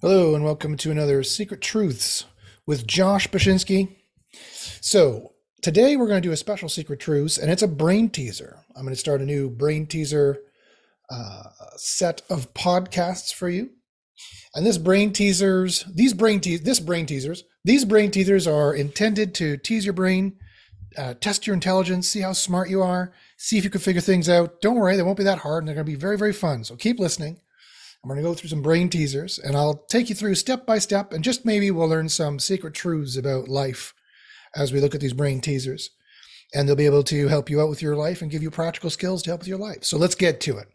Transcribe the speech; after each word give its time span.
Hello, 0.00 0.36
and 0.36 0.44
welcome 0.44 0.76
to 0.76 0.92
another 0.92 1.24
Secret 1.24 1.60
Truths 1.60 2.24
with 2.68 2.86
Josh 2.86 3.26
Bashinsky. 3.26 3.96
So, 4.80 5.32
today 5.60 5.96
we're 5.96 6.06
going 6.06 6.22
to 6.22 6.28
do 6.28 6.32
a 6.32 6.36
special 6.36 6.68
Secret 6.68 7.00
Truths, 7.00 7.36
and 7.36 7.50
it's 7.50 7.64
a 7.64 7.66
brain 7.68 8.08
teaser. 8.08 8.60
I'm 8.76 8.84
going 8.84 8.94
to 8.94 9.00
start 9.00 9.22
a 9.22 9.24
new 9.24 9.50
brain 9.50 9.86
teaser 9.86 10.38
uh, 11.10 11.42
set 11.74 12.22
of 12.30 12.54
podcasts 12.54 13.34
for 13.34 13.48
you. 13.48 13.70
And 14.54 14.64
this 14.64 14.78
brain 14.78 15.12
teasers, 15.12 15.84
these 15.92 16.14
brain 16.14 16.38
te- 16.38 16.58
this 16.58 16.78
brain 16.78 17.04
teasers, 17.04 17.42
these 17.64 17.84
brain 17.84 18.12
teasers 18.12 18.46
are 18.46 18.72
intended 18.72 19.34
to 19.34 19.56
tease 19.56 19.84
your 19.84 19.94
brain, 19.94 20.36
uh, 20.96 21.14
test 21.14 21.44
your 21.44 21.54
intelligence, 21.54 22.08
see 22.08 22.20
how 22.20 22.34
smart 22.34 22.70
you 22.70 22.82
are, 22.82 23.12
see 23.36 23.58
if 23.58 23.64
you 23.64 23.70
can 23.70 23.80
figure 23.80 24.00
things 24.00 24.28
out. 24.28 24.60
Don't 24.60 24.76
worry, 24.76 24.94
they 24.94 25.02
won't 25.02 25.18
be 25.18 25.24
that 25.24 25.38
hard, 25.38 25.64
and 25.64 25.66
they're 25.66 25.74
going 25.74 25.86
to 25.86 25.92
be 25.92 25.98
very, 25.98 26.16
very 26.16 26.32
fun. 26.32 26.62
So 26.62 26.76
keep 26.76 27.00
listening. 27.00 27.40
I'm 28.10 28.16
going 28.16 28.24
to 28.24 28.30
go 28.30 28.34
through 28.34 28.48
some 28.48 28.62
brain 28.62 28.88
teasers 28.88 29.38
and 29.38 29.54
I'll 29.54 29.84
take 29.90 30.08
you 30.08 30.14
through 30.14 30.36
step 30.36 30.64
by 30.64 30.78
step 30.78 31.12
and 31.12 31.22
just 31.22 31.44
maybe 31.44 31.70
we'll 31.70 31.88
learn 31.88 32.08
some 32.08 32.38
secret 32.38 32.72
truths 32.72 33.18
about 33.18 33.48
life 33.48 33.92
as 34.56 34.72
we 34.72 34.80
look 34.80 34.94
at 34.94 35.02
these 35.02 35.12
brain 35.12 35.42
teasers. 35.42 35.90
And 36.54 36.66
they'll 36.66 36.74
be 36.74 36.86
able 36.86 37.02
to 37.02 37.28
help 37.28 37.50
you 37.50 37.60
out 37.60 37.68
with 37.68 37.82
your 37.82 37.96
life 37.96 38.22
and 38.22 38.30
give 38.30 38.42
you 38.42 38.50
practical 38.50 38.88
skills 38.88 39.22
to 39.22 39.30
help 39.30 39.40
with 39.40 39.48
your 39.48 39.58
life. 39.58 39.84
So 39.84 39.98
let's 39.98 40.14
get 40.14 40.40
to 40.42 40.56
it. 40.56 40.68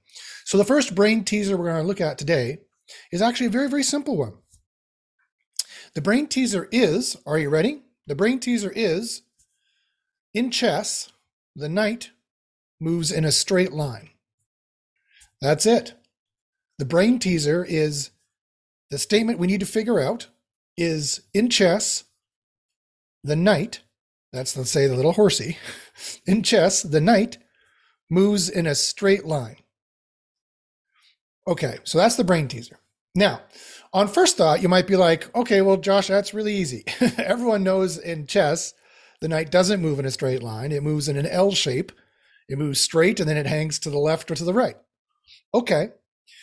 So 0.46 0.60
the 0.60 0.64
first 0.64 0.94
brain 0.94 1.24
teaser 1.24 1.58
we're 1.58 1.72
going 1.72 1.82
to 1.82 1.88
look 1.88 2.02
at 2.02 2.20
today 2.20 2.60
is 3.12 3.24
actually 3.24 3.48
a 3.48 3.52
very, 3.52 3.68
very 3.68 3.82
simple 3.82 4.16
one. 4.16 4.34
The 5.96 6.02
brain 6.02 6.28
teaser 6.28 6.70
is, 6.72 7.18
are 7.26 7.40
you 7.40 7.50
ready? 7.50 7.82
The 8.06 8.14
brain 8.14 8.40
teaser 8.40 8.72
is 8.76 9.24
in 10.36 10.52
chess, 10.52 11.12
the 11.56 11.70
knight 11.70 12.12
moves 12.80 13.12
in 13.12 13.26
a 13.26 13.32
straight 13.32 13.72
line. 13.72 14.10
That's 15.42 15.66
it. 15.66 15.96
The 16.84 16.90
brain 16.90 17.18
teaser 17.18 17.64
is 17.64 18.10
the 18.92 18.98
statement 18.98 19.40
we 19.40 19.48
need 19.48 19.62
to 19.62 19.66
figure 19.66 20.02
out 20.02 20.28
is 20.76 21.22
in 21.34 21.50
chess, 21.50 22.04
the 23.24 23.38
knight, 23.38 23.80
that's 24.34 24.58
let's 24.58 24.72
say 24.72 24.88
the 24.88 24.96
little 24.98 25.14
horsey, 25.14 25.58
in 26.26 26.44
chess, 26.44 26.82
the 26.82 27.00
knight 27.00 27.38
moves 28.10 28.50
in 28.50 28.68
a 28.68 28.76
straight 28.76 29.24
line. 29.24 29.56
Okay, 31.48 31.78
so 31.86 32.00
that's 32.00 32.18
the 32.18 32.26
brain 32.26 32.50
teaser. 32.50 32.78
Now, 33.16 33.40
on 33.94 34.10
first 34.10 34.36
thought, 34.36 34.62
you 34.62 34.68
might 34.68 34.86
be 34.86 34.98
like, 34.98 35.34
okay, 35.34 35.62
well, 35.62 35.78
Josh, 35.78 36.08
that's 36.08 36.34
really 36.34 36.54
easy. 36.54 36.84
Everyone 37.18 37.64
knows 37.64 37.98
in 37.98 38.28
chess, 38.28 38.74
the 39.22 39.30
knight 39.30 39.52
doesn't 39.52 39.82
move 39.82 40.00
in 40.00 40.06
a 40.06 40.12
straight 40.12 40.44
line. 40.44 40.74
It 40.74 40.84
moves 40.84 41.08
in 41.08 41.16
an 41.16 41.28
L 41.28 41.54
shape. 41.54 41.94
It 42.50 42.58
moves 42.58 42.82
straight 42.82 43.22
and 43.22 43.30
then 43.30 43.38
it 43.38 43.46
hangs 43.46 43.80
to 43.80 43.90
the 43.90 44.00
left 44.00 44.30
or 44.30 44.36
to 44.36 44.44
the 44.44 44.54
right. 44.54 44.76
Okay, 45.54 45.92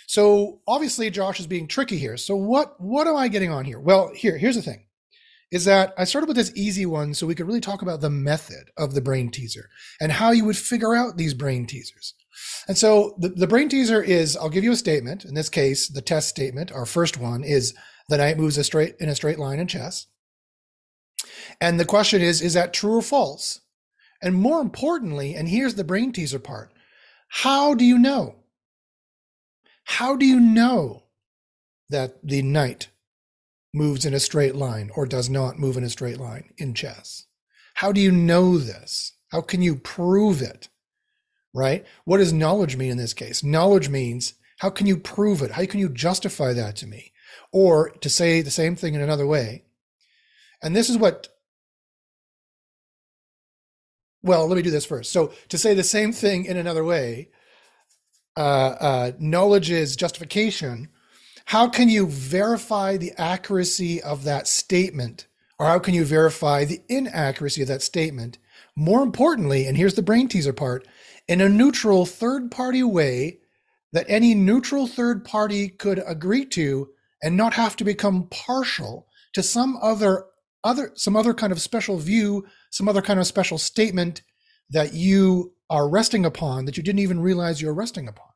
so 0.06 0.60
obviously 0.66 1.10
Josh 1.10 1.40
is 1.40 1.46
being 1.46 1.68
tricky 1.68 1.96
here. 1.96 2.16
So 2.16 2.36
what 2.36 2.80
what 2.80 3.06
am 3.06 3.16
I 3.16 3.28
getting 3.28 3.50
on 3.50 3.64
here? 3.64 3.78
Well, 3.78 4.10
here 4.14 4.36
here's 4.38 4.56
the 4.56 4.62
thing. 4.62 4.86
Is 5.50 5.64
that 5.64 5.94
I 5.98 6.04
started 6.04 6.28
with 6.28 6.36
this 6.36 6.52
easy 6.54 6.86
one 6.86 7.12
so 7.12 7.26
we 7.26 7.34
could 7.34 7.46
really 7.46 7.60
talk 7.60 7.82
about 7.82 8.00
the 8.00 8.10
method 8.10 8.70
of 8.76 8.94
the 8.94 9.00
brain 9.00 9.30
teaser 9.30 9.68
and 10.00 10.12
how 10.12 10.30
you 10.30 10.44
would 10.44 10.56
figure 10.56 10.94
out 10.94 11.16
these 11.16 11.34
brain 11.34 11.66
teasers. 11.66 12.14
And 12.68 12.78
so 12.78 13.16
the, 13.18 13.30
the 13.30 13.48
brain 13.48 13.68
teaser 13.68 14.02
is 14.02 14.36
I'll 14.36 14.48
give 14.48 14.64
you 14.64 14.72
a 14.72 14.76
statement. 14.76 15.24
In 15.24 15.34
this 15.34 15.48
case, 15.48 15.88
the 15.88 16.02
test 16.02 16.28
statement, 16.28 16.70
our 16.70 16.86
first 16.86 17.18
one, 17.18 17.42
is 17.42 17.74
the 18.08 18.16
knight 18.16 18.38
moves 18.38 18.58
a 18.58 18.64
straight 18.64 18.94
in 19.00 19.08
a 19.08 19.16
straight 19.16 19.38
line 19.38 19.58
in 19.58 19.66
chess. 19.66 20.06
And 21.60 21.78
the 21.78 21.84
question 21.84 22.22
is, 22.22 22.40
is 22.40 22.54
that 22.54 22.72
true 22.72 22.96
or 22.96 23.02
false? 23.02 23.60
And 24.22 24.34
more 24.34 24.60
importantly, 24.60 25.34
and 25.34 25.48
here's 25.48 25.74
the 25.74 25.84
brain 25.84 26.12
teaser 26.12 26.38
part, 26.38 26.72
how 27.28 27.74
do 27.74 27.84
you 27.84 27.98
know? 27.98 28.39
How 29.84 30.16
do 30.16 30.24
you 30.24 30.40
know 30.40 31.04
that 31.88 32.26
the 32.26 32.42
knight 32.42 32.88
moves 33.72 34.04
in 34.04 34.14
a 34.14 34.20
straight 34.20 34.54
line 34.54 34.90
or 34.94 35.06
does 35.06 35.28
not 35.28 35.58
move 35.58 35.76
in 35.76 35.84
a 35.84 35.90
straight 35.90 36.18
line 36.18 36.52
in 36.58 36.74
chess? 36.74 37.26
How 37.74 37.92
do 37.92 38.00
you 38.00 38.12
know 38.12 38.58
this? 38.58 39.12
How 39.28 39.40
can 39.40 39.62
you 39.62 39.76
prove 39.76 40.42
it? 40.42 40.68
Right? 41.54 41.84
What 42.04 42.18
does 42.18 42.32
knowledge 42.32 42.76
mean 42.76 42.90
in 42.90 42.96
this 42.96 43.14
case? 43.14 43.42
Knowledge 43.42 43.88
means 43.88 44.34
how 44.58 44.70
can 44.70 44.86
you 44.86 44.96
prove 44.96 45.42
it? 45.42 45.52
How 45.52 45.64
can 45.66 45.80
you 45.80 45.88
justify 45.88 46.52
that 46.52 46.76
to 46.76 46.86
me? 46.86 47.12
Or 47.52 47.90
to 47.90 48.08
say 48.08 48.42
the 48.42 48.50
same 48.50 48.76
thing 48.76 48.94
in 48.94 49.00
another 49.00 49.26
way. 49.26 49.64
And 50.62 50.76
this 50.76 50.90
is 50.90 50.98
what 50.98 51.28
well, 54.22 54.46
let 54.46 54.56
me 54.56 54.62
do 54.62 54.70
this 54.70 54.84
first. 54.84 55.12
So, 55.12 55.32
to 55.48 55.58
say 55.58 55.74
the 55.74 55.82
same 55.82 56.12
thing 56.12 56.44
in 56.44 56.56
another 56.56 56.84
way, 56.84 57.30
uh, 58.40 58.76
uh, 58.80 59.12
knowledge 59.18 59.70
is 59.70 59.96
justification, 59.96 60.88
how 61.44 61.68
can 61.68 61.90
you 61.90 62.06
verify 62.06 62.96
the 62.96 63.12
accuracy 63.18 64.02
of 64.02 64.24
that 64.24 64.48
statement? 64.48 65.26
Or 65.58 65.66
how 65.66 65.78
can 65.78 65.92
you 65.92 66.06
verify 66.06 66.64
the 66.64 66.80
inaccuracy 66.88 67.60
of 67.60 67.68
that 67.68 67.82
statement? 67.82 68.38
More 68.74 69.02
importantly, 69.02 69.66
and 69.66 69.76
here's 69.76 69.92
the 69.92 70.00
brain 70.00 70.26
teaser 70.26 70.54
part, 70.54 70.88
in 71.28 71.42
a 71.42 71.50
neutral 71.50 72.06
third 72.06 72.50
party 72.50 72.82
way 72.82 73.40
that 73.92 74.06
any 74.08 74.34
neutral 74.34 74.86
third 74.86 75.22
party 75.22 75.68
could 75.68 76.02
agree 76.06 76.46
to 76.46 76.88
and 77.22 77.36
not 77.36 77.52
have 77.52 77.76
to 77.76 77.84
become 77.84 78.26
partial 78.30 79.06
to 79.34 79.42
some 79.42 79.76
other 79.82 80.24
other 80.64 80.92
some 80.94 81.14
other 81.14 81.34
kind 81.34 81.52
of 81.52 81.60
special 81.60 81.98
view, 81.98 82.46
some 82.70 82.88
other 82.88 83.02
kind 83.02 83.20
of 83.20 83.26
special 83.26 83.58
statement 83.58 84.22
that 84.70 84.94
you 84.94 85.52
are 85.68 85.90
resting 85.90 86.24
upon 86.24 86.64
that 86.64 86.78
you 86.78 86.82
didn't 86.82 87.00
even 87.00 87.20
realize 87.20 87.60
you're 87.60 87.74
resting 87.74 88.08
upon. 88.08 88.29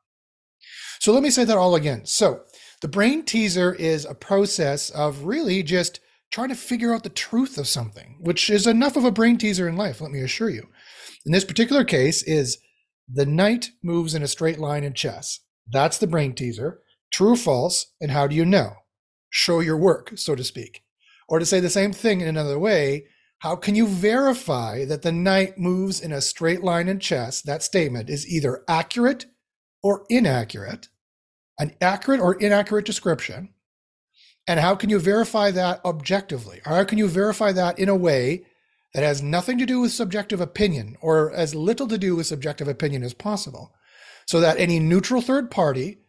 So 0.99 1.13
let 1.13 1.23
me 1.23 1.29
say 1.29 1.45
that 1.45 1.57
all 1.57 1.75
again. 1.75 2.05
So 2.05 2.41
the 2.81 2.87
brain 2.87 3.23
teaser 3.23 3.73
is 3.73 4.05
a 4.05 4.15
process 4.15 4.89
of 4.89 5.23
really 5.23 5.63
just 5.63 5.99
trying 6.31 6.49
to 6.49 6.55
figure 6.55 6.93
out 6.93 7.03
the 7.03 7.09
truth 7.09 7.57
of 7.57 7.67
something, 7.67 8.17
which 8.19 8.49
is 8.49 8.67
enough 8.67 8.97
of 8.97 9.05
a 9.05 9.11
brain 9.11 9.37
teaser 9.37 9.67
in 9.67 9.77
life, 9.77 10.01
let 10.01 10.11
me 10.11 10.21
assure 10.21 10.49
you. 10.49 10.67
In 11.25 11.31
this 11.31 11.45
particular 11.45 11.83
case 11.83 12.23
is 12.23 12.57
the 13.07 13.25
knight 13.25 13.71
moves 13.83 14.13
in 14.13 14.23
a 14.23 14.27
straight 14.27 14.59
line 14.59 14.83
in 14.83 14.93
chess. 14.93 15.39
That's 15.67 15.97
the 15.97 16.07
brain 16.07 16.33
teaser. 16.33 16.81
True 17.11 17.33
or 17.33 17.37
false, 17.37 17.93
and 18.01 18.11
how 18.11 18.27
do 18.27 18.35
you 18.35 18.45
know? 18.45 18.73
Show 19.29 19.59
your 19.59 19.77
work, 19.77 20.13
so 20.15 20.35
to 20.35 20.43
speak. 20.43 20.83
Or 21.29 21.39
to 21.39 21.45
say 21.45 21.59
the 21.59 21.69
same 21.69 21.93
thing 21.93 22.21
in 22.21 22.27
another 22.27 22.59
way, 22.59 23.05
how 23.39 23.55
can 23.55 23.75
you 23.75 23.87
verify 23.87 24.85
that 24.85 25.01
the 25.01 25.11
knight 25.11 25.57
moves 25.57 26.01
in 26.01 26.11
a 26.11 26.21
straight 26.21 26.63
line 26.63 26.87
in 26.87 26.99
chess? 26.99 27.41
That 27.41 27.63
statement 27.63 28.09
is 28.09 28.27
either 28.27 28.63
accurate 28.67 29.25
or 29.85 30.03
inaccurate, 30.09 30.87
an 31.59 31.71
accurate 31.79 32.19
or 32.19 32.33
inaccurate 32.33 32.85
description. 32.87 33.49
And 34.47 34.59
how 34.59 34.73
can 34.73 34.89
you 34.89 34.97
verify 34.97 35.51
that 35.51 35.85
objectively? 35.85 36.59
Or 36.65 36.73
how 36.73 36.83
can 36.85 36.97
you 36.97 37.07
verify 37.07 37.51
that 37.51 37.77
in 37.77 37.87
a 37.87 37.95
way 37.95 38.47
that 38.95 39.03
has 39.03 39.21
nothing 39.21 39.59
to 39.59 39.65
do 39.67 39.81
with 39.81 39.91
subjective 39.91 40.41
opinion 40.41 40.97
or 41.01 41.31
as 41.31 41.53
little 41.53 41.87
to 41.87 41.99
do 41.99 42.15
with 42.15 42.25
subjective 42.25 42.67
opinion 42.67 43.03
as 43.03 43.13
possible? 43.13 43.75
So 44.25 44.39
that 44.39 44.59
any 44.59 44.79
neutral 44.79 45.21
third 45.21 45.51
party 45.51 45.99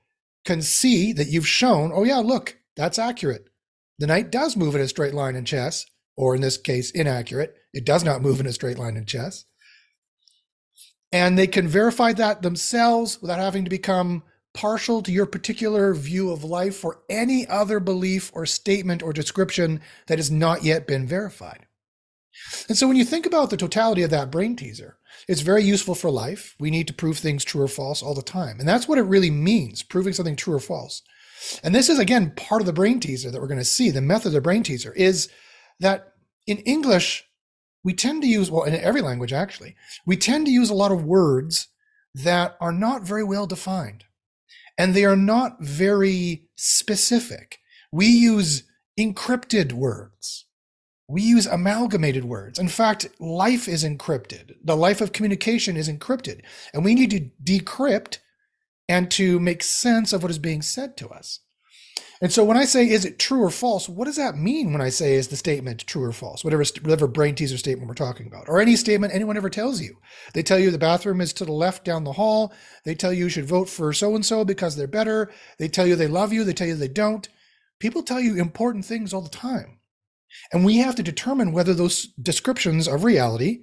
can 0.47 0.63
see 0.63 1.13
that 1.13 1.29
you've 1.29 1.47
shown, 1.47 1.93
oh, 1.95 2.05
yeah, 2.05 2.21
look, 2.21 2.57
that's 2.77 2.99
accurate. 2.99 3.51
The 3.99 4.07
knight 4.07 4.31
does 4.31 4.57
move 4.57 4.75
in 4.75 4.81
a 4.81 4.89
straight 4.89 5.13
line 5.13 5.37
in 5.37 5.45
chess, 5.45 5.85
or 6.17 6.35
in 6.35 6.41
this 6.41 6.57
case, 6.57 6.91
inaccurate. 6.93 7.55
It 7.75 7.85
does 7.85 8.05
not 8.05 8.23
move 8.23 8.41
in 8.41 8.47
a 8.47 8.55
straight 8.55 8.79
line 8.79 8.97
in 8.97 9.05
chess. 9.05 9.45
And 11.17 11.39
they 11.39 11.47
can 11.47 11.67
verify 11.67 12.13
that 12.13 12.43
themselves 12.43 13.23
without 13.23 13.39
having 13.39 13.65
to 13.65 13.71
become 13.71 14.23
partial 14.53 15.01
to 15.01 15.11
your 15.11 15.25
particular 15.25 15.95
view 15.95 16.31
of 16.31 16.45
life 16.45 16.85
or 16.85 17.01
any 17.09 17.47
other 17.47 17.81
belief 17.81 18.31
or 18.35 18.45
statement 18.45 19.03
or 19.03 19.15
description 19.15 19.81
that 20.09 20.19
has 20.19 20.31
not 20.31 20.63
yet 20.63 20.87
been 20.87 21.07
verified. 21.07 21.65
And 22.69 22.77
so 22.77 22.87
when 22.87 22.99
you 22.99 23.05
think 23.05 23.25
about 23.25 23.49
the 23.49 23.57
totality 23.57 24.03
of 24.03 24.11
that 24.11 24.31
brain 24.31 24.57
teaser, 24.57 24.99
it's 25.27 25.41
very 25.41 25.65
useful 25.65 25.95
for 25.95 26.11
life. 26.11 26.55
We 26.61 26.71
need 26.71 26.87
to 26.89 26.95
prove 26.95 27.17
things 27.17 27.45
true 27.45 27.63
or 27.63 27.69
false 27.69 28.03
all 28.03 28.15
the 28.15 28.21
time. 28.21 28.61
And 28.61 28.69
that's 28.69 28.87
what 28.87 28.99
it 28.99 29.03
really 29.05 29.31
means, 29.31 29.83
proving 29.83 30.13
something 30.13 30.37
true 30.37 30.55
or 30.55 30.61
false. 30.61 31.01
And 31.65 31.75
this 31.75 31.89
is, 31.89 31.99
again, 31.99 32.35
part 32.37 32.61
of 32.61 32.67
the 32.67 32.75
brain 32.75 33.01
teaser 33.01 33.31
that 33.31 33.41
we're 33.41 33.47
going 33.47 33.59
to 33.59 33.65
see. 33.65 33.91
The 33.91 34.03
method 34.03 34.29
of 34.29 34.33
the 34.35 34.43
brain 34.43 34.63
teaser 34.63 34.93
is 34.93 35.31
that 35.81 36.13
in 36.47 36.59
English, 36.59 37.26
we 37.87 37.95
tend 37.95 38.21
to 38.21 38.29
use, 38.29 38.51
well, 38.51 38.65
in 38.65 38.75
every 38.75 39.01
language 39.01 39.33
actually, 39.33 39.77
we 40.05 40.17
tend 40.17 40.45
to 40.45 40.53
use 40.53 40.71
a 40.71 40.75
lot 40.75 40.91
of 40.91 41.05
words 41.05 41.69
that 42.17 42.57
are 42.61 42.73
not 42.73 43.05
very 43.05 43.23
well 43.23 43.47
defined 43.47 44.03
and 44.77 44.93
they 44.93 45.05
are 45.05 45.15
not 45.15 45.61
very 45.61 46.49
specific. 46.57 47.61
We 47.93 48.07
use 48.07 48.65
encrypted 48.99 49.73
words. 49.73 50.47
We 51.07 51.23
use 51.23 51.47
amalgamated 51.47 52.25
words. 52.25 52.59
In 52.59 52.67
fact, 52.67 53.07
life 53.21 53.69
is 53.69 53.85
encrypted. 53.85 54.57
The 54.65 54.77
life 54.77 55.01
of 55.01 55.13
communication 55.13 55.77
is 55.77 55.89
encrypted. 55.89 56.41
And 56.75 56.85
we 56.85 56.97
need 56.97 57.13
to 57.13 57.31
decrypt 57.45 58.19
and 58.89 59.09
to 59.13 59.39
make 59.39 59.63
sense 59.63 60.13
of 60.13 60.25
what 60.25 60.33
is 60.33 60.41
being 60.41 60.61
said 60.61 60.97
to 60.97 61.09
us. 61.11 61.39
And 62.21 62.33
so 62.33 62.45
when 62.45 62.57
I 62.57 62.65
say, 62.65 62.89
is 62.89 63.05
it 63.05 63.19
true 63.19 63.43
or 63.43 63.51
false? 63.51 63.89
What 63.89 64.07
does 64.07 64.17
that 64.17 64.39
mean 64.39 64.73
when 64.73 64.81
I 64.81 64.89
say, 64.89 65.15
is 65.15 65.29
the 65.29 65.37
statement 65.37 65.87
true 65.87 66.05
or 66.05 66.13
false? 66.13 66.43
Whatever, 66.43 66.65
whatever 66.83 67.07
brain 67.07 67.35
teaser 67.35 67.59
statement 67.59 67.89
we're 67.89 67.95
talking 67.95 68.27
about, 68.27 68.49
or 68.49 68.61
any 68.61 68.77
statement 68.77 69.15
anyone 69.15 69.37
ever 69.37 69.51
tells 69.51 69.83
you. 69.83 69.97
They 70.33 70.43
tell 70.43 70.59
you 70.59 70.71
the 70.71 70.79
bathroom 70.79 71.21
is 71.21 71.33
to 71.35 71.45
the 71.45 71.53
left 71.53 71.85
down 71.85 72.05
the 72.05 72.13
hall. 72.13 72.55
They 72.85 72.95
tell 72.95 73.13
you 73.13 73.25
you 73.25 73.29
should 73.29 73.47
vote 73.47 73.69
for 73.69 73.93
so 73.93 74.15
and 74.15 74.25
so 74.25 74.45
because 74.45 74.77
they're 74.77 74.87
better. 74.87 75.31
They 75.59 75.69
tell 75.69 75.87
you 75.87 75.95
they 75.95 76.07
love 76.07 76.33
you. 76.33 76.45
They 76.45 76.55
tell 76.55 76.69
you 76.69 76.75
they 76.75 76.89
don't. 76.89 77.29
People 77.79 78.03
tell 78.03 78.21
you 78.21 78.37
important 78.37 78.87
things 78.87 79.13
all 79.13 79.21
the 79.21 79.29
time. 79.29 79.79
And 80.53 80.65
we 80.65 80.79
have 80.79 80.95
to 80.97 81.03
determine 81.03 81.53
whether 81.53 81.75
those 81.75 82.07
descriptions 82.23 82.89
of 82.89 83.05
reality 83.05 83.61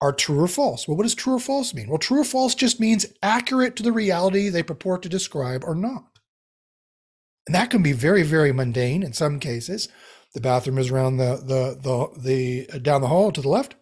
are 0.00 0.12
true 0.12 0.40
or 0.40 0.48
false. 0.48 0.86
Well, 0.86 0.96
what 0.96 1.02
does 1.02 1.14
true 1.14 1.34
or 1.34 1.40
false 1.40 1.74
mean? 1.74 1.88
Well, 1.88 1.98
true 1.98 2.20
or 2.20 2.24
false 2.24 2.54
just 2.54 2.80
means 2.80 3.06
accurate 3.22 3.76
to 3.76 3.82
the 3.82 3.92
reality 3.92 4.48
they 4.48 4.62
purport 4.62 5.02
to 5.02 5.08
describe 5.08 5.62
or 5.64 5.74
not. 5.74 6.09
And 7.50 7.54
that 7.56 7.70
can 7.70 7.82
be 7.82 7.90
very, 7.90 8.22
very 8.22 8.52
mundane 8.52 9.02
in 9.02 9.12
some 9.12 9.40
cases. 9.40 9.88
The 10.34 10.40
bathroom 10.40 10.78
is 10.78 10.88
around 10.88 11.16
the 11.16 11.34
the 11.34 11.76
the 11.82 12.68
the 12.70 12.78
down 12.78 13.00
the 13.00 13.08
hall 13.08 13.32
to 13.32 13.40
the 13.40 13.48
left. 13.48 13.74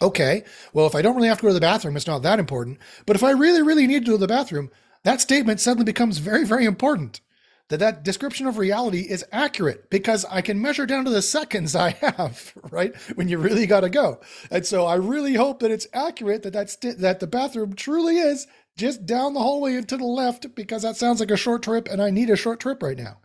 Okay, 0.00 0.44
well, 0.72 0.86
if 0.86 0.94
I 0.94 1.02
don't 1.02 1.16
really 1.16 1.26
have 1.26 1.38
to 1.38 1.42
go 1.42 1.48
to 1.48 1.54
the 1.54 1.60
bathroom, 1.60 1.96
it's 1.96 2.06
not 2.06 2.22
that 2.22 2.38
important. 2.38 2.78
But 3.04 3.16
if 3.16 3.24
I 3.24 3.32
really, 3.32 3.62
really 3.62 3.88
need 3.88 4.04
to 4.04 4.12
go 4.12 4.16
to 4.16 4.20
the 4.20 4.28
bathroom, 4.28 4.70
that 5.02 5.20
statement 5.20 5.58
suddenly 5.58 5.86
becomes 5.86 6.18
very, 6.18 6.44
very 6.44 6.66
important 6.66 7.20
that 7.68 7.80
that 7.80 8.04
description 8.04 8.46
of 8.46 8.58
reality 8.58 9.00
is 9.00 9.24
accurate 9.32 9.90
because 9.90 10.24
I 10.26 10.40
can 10.40 10.62
measure 10.62 10.86
down 10.86 11.04
to 11.04 11.10
the 11.10 11.20
seconds 11.20 11.74
I 11.74 11.90
have, 11.90 12.52
right? 12.70 12.94
When 13.16 13.26
you 13.26 13.38
really 13.38 13.66
got 13.66 13.80
to 13.80 13.90
go. 13.90 14.20
And 14.52 14.64
so 14.64 14.86
I 14.86 14.94
really 14.94 15.34
hope 15.34 15.58
that 15.60 15.72
it's 15.72 15.88
accurate 15.92 16.44
that 16.44 16.52
that's 16.52 16.76
that 16.76 17.18
the 17.18 17.26
bathroom 17.26 17.74
truly 17.74 18.18
is 18.18 18.46
just 18.78 19.04
down 19.04 19.34
the 19.34 19.40
hallway 19.40 19.74
and 19.74 19.88
to 19.88 19.96
the 19.96 20.04
left 20.04 20.54
because 20.54 20.82
that 20.82 20.96
sounds 20.96 21.20
like 21.20 21.30
a 21.30 21.36
short 21.36 21.62
trip 21.62 21.88
and 21.90 22.00
I 22.00 22.10
need 22.10 22.30
a 22.30 22.36
short 22.36 22.60
trip 22.60 22.82
right 22.82 22.96
now. 22.96 23.18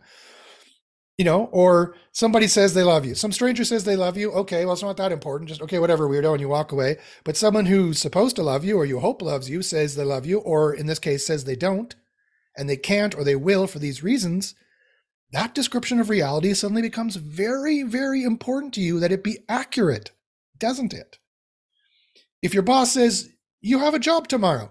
You 1.16 1.24
know, 1.24 1.44
or 1.52 1.94
somebody 2.10 2.48
says 2.48 2.74
they 2.74 2.82
love 2.82 3.06
you. 3.06 3.14
Some 3.14 3.30
stranger 3.30 3.64
says 3.64 3.84
they 3.84 3.94
love 3.94 4.16
you. 4.16 4.32
Okay, 4.32 4.64
well, 4.64 4.74
it's 4.74 4.82
not 4.82 4.96
that 4.96 5.12
important. 5.12 5.48
Just, 5.48 5.62
okay, 5.62 5.78
whatever, 5.78 6.08
weirdo, 6.08 6.32
and 6.32 6.40
you 6.40 6.48
walk 6.48 6.72
away. 6.72 6.96
But 7.22 7.36
someone 7.36 7.66
who's 7.66 8.00
supposed 8.00 8.34
to 8.36 8.42
love 8.42 8.64
you 8.64 8.76
or 8.76 8.84
you 8.84 8.98
hope 8.98 9.22
loves 9.22 9.48
you 9.48 9.62
says 9.62 9.94
they 9.94 10.02
love 10.02 10.26
you, 10.26 10.38
or 10.40 10.74
in 10.74 10.86
this 10.86 10.98
case, 10.98 11.24
says 11.24 11.44
they 11.44 11.54
don't 11.54 11.94
and 12.56 12.68
they 12.68 12.76
can't 12.76 13.14
or 13.16 13.24
they 13.24 13.36
will 13.36 13.66
for 13.66 13.78
these 13.78 14.02
reasons, 14.02 14.54
that 15.32 15.54
description 15.54 16.00
of 16.00 16.10
reality 16.10 16.54
suddenly 16.54 16.82
becomes 16.82 17.16
very, 17.16 17.82
very 17.82 18.22
important 18.22 18.72
to 18.74 18.80
you 18.80 19.00
that 19.00 19.12
it 19.12 19.24
be 19.24 19.38
accurate, 19.48 20.10
doesn't 20.58 20.92
it? 20.92 21.18
If 22.42 22.54
your 22.54 22.62
boss 22.62 22.92
says, 22.92 23.30
you 23.60 23.78
have 23.80 23.94
a 23.94 23.98
job 23.98 24.28
tomorrow, 24.28 24.70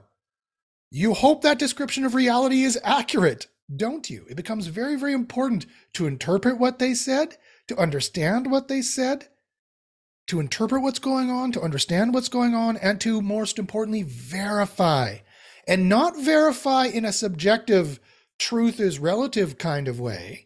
you 0.96 1.16
hope 1.16 1.42
that 1.42 1.58
description 1.58 2.06
of 2.06 2.14
reality 2.14 2.62
is 2.62 2.80
accurate, 2.84 3.48
don't 3.76 4.12
you? 4.12 4.28
It 4.30 4.38
becomes 4.38 4.68
very, 4.68 4.96
very 4.96 5.14
important 5.14 5.66
to 5.94 6.06
interpret 6.06 6.60
what 6.60 6.78
they 6.78 6.94
said, 6.94 7.36
to 7.68 7.78
understand 7.78 8.52
what 8.52 8.68
they 8.68 8.84
said, 8.84 9.28
to 10.28 10.40
interpret 10.40 10.84
what's 10.84 11.00
going 11.00 11.32
on, 11.32 11.52
to 11.54 11.62
understand 11.62 12.14
what's 12.14 12.30
going 12.30 12.54
on, 12.54 12.78
and 12.78 13.02
to, 13.02 13.24
most 13.24 13.58
importantly, 13.58 14.04
verify 14.04 15.18
and 15.68 15.90
not 15.90 16.16
verify 16.16 16.86
in 16.86 17.06
a 17.06 17.12
subjective 17.12 18.00
truth 18.38 18.80
is 18.80 19.00
relative 19.00 19.58
kind 19.58 19.88
of 19.88 20.00
way, 20.00 20.46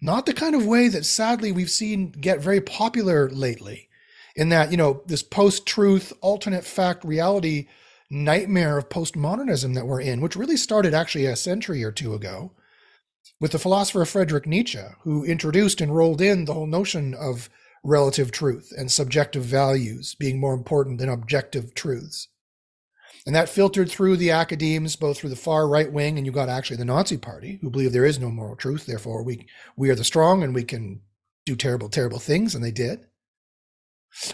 not 0.00 0.26
the 0.26 0.34
kind 0.34 0.56
of 0.56 0.66
way 0.66 0.88
that 0.88 1.04
sadly 1.04 1.52
we've 1.52 1.70
seen 1.70 2.10
get 2.10 2.40
very 2.40 2.60
popular 2.60 3.30
lately, 3.30 3.88
in 4.34 4.48
that, 4.48 4.72
you 4.72 4.76
know, 4.76 5.02
this 5.06 5.22
post 5.22 5.66
truth, 5.66 6.12
alternate 6.20 6.64
fact 6.64 7.04
reality 7.04 7.68
nightmare 8.14 8.78
of 8.78 8.88
postmodernism 8.88 9.74
that 9.74 9.86
we're 9.86 10.00
in, 10.00 10.20
which 10.20 10.36
really 10.36 10.56
started 10.56 10.94
actually 10.94 11.26
a 11.26 11.36
century 11.36 11.82
or 11.84 11.92
two 11.92 12.14
ago 12.14 12.52
with 13.40 13.52
the 13.52 13.58
philosopher 13.58 14.04
Friedrich 14.04 14.46
Nietzsche, 14.46 14.78
who 15.02 15.24
introduced 15.24 15.80
and 15.80 15.94
rolled 15.94 16.20
in 16.20 16.44
the 16.44 16.54
whole 16.54 16.66
notion 16.66 17.14
of 17.14 17.50
relative 17.82 18.30
truth 18.30 18.72
and 18.76 18.90
subjective 18.90 19.44
values 19.44 20.14
being 20.14 20.40
more 20.40 20.54
important 20.54 20.98
than 20.98 21.08
objective 21.08 21.74
truths. 21.74 22.28
And 23.26 23.34
that 23.34 23.48
filtered 23.48 23.90
through 23.90 24.16
the 24.18 24.28
academes, 24.28 24.96
both 24.96 25.18
through 25.18 25.30
the 25.30 25.36
far 25.36 25.66
right 25.66 25.90
wing, 25.90 26.16
and 26.16 26.26
you 26.26 26.32
got 26.32 26.48
actually 26.48 26.76
the 26.76 26.84
Nazi 26.84 27.16
Party, 27.16 27.58
who 27.60 27.70
believe 27.70 27.92
there 27.92 28.04
is 28.04 28.18
no 28.18 28.30
moral 28.30 28.56
truth. 28.56 28.86
Therefore, 28.86 29.22
we 29.22 29.46
we 29.76 29.90
are 29.90 29.94
the 29.94 30.04
strong 30.04 30.42
and 30.42 30.54
we 30.54 30.64
can 30.64 31.00
do 31.46 31.56
terrible, 31.56 31.88
terrible 31.88 32.18
things, 32.18 32.54
and 32.54 32.62
they 32.62 32.70
did. 32.70 33.06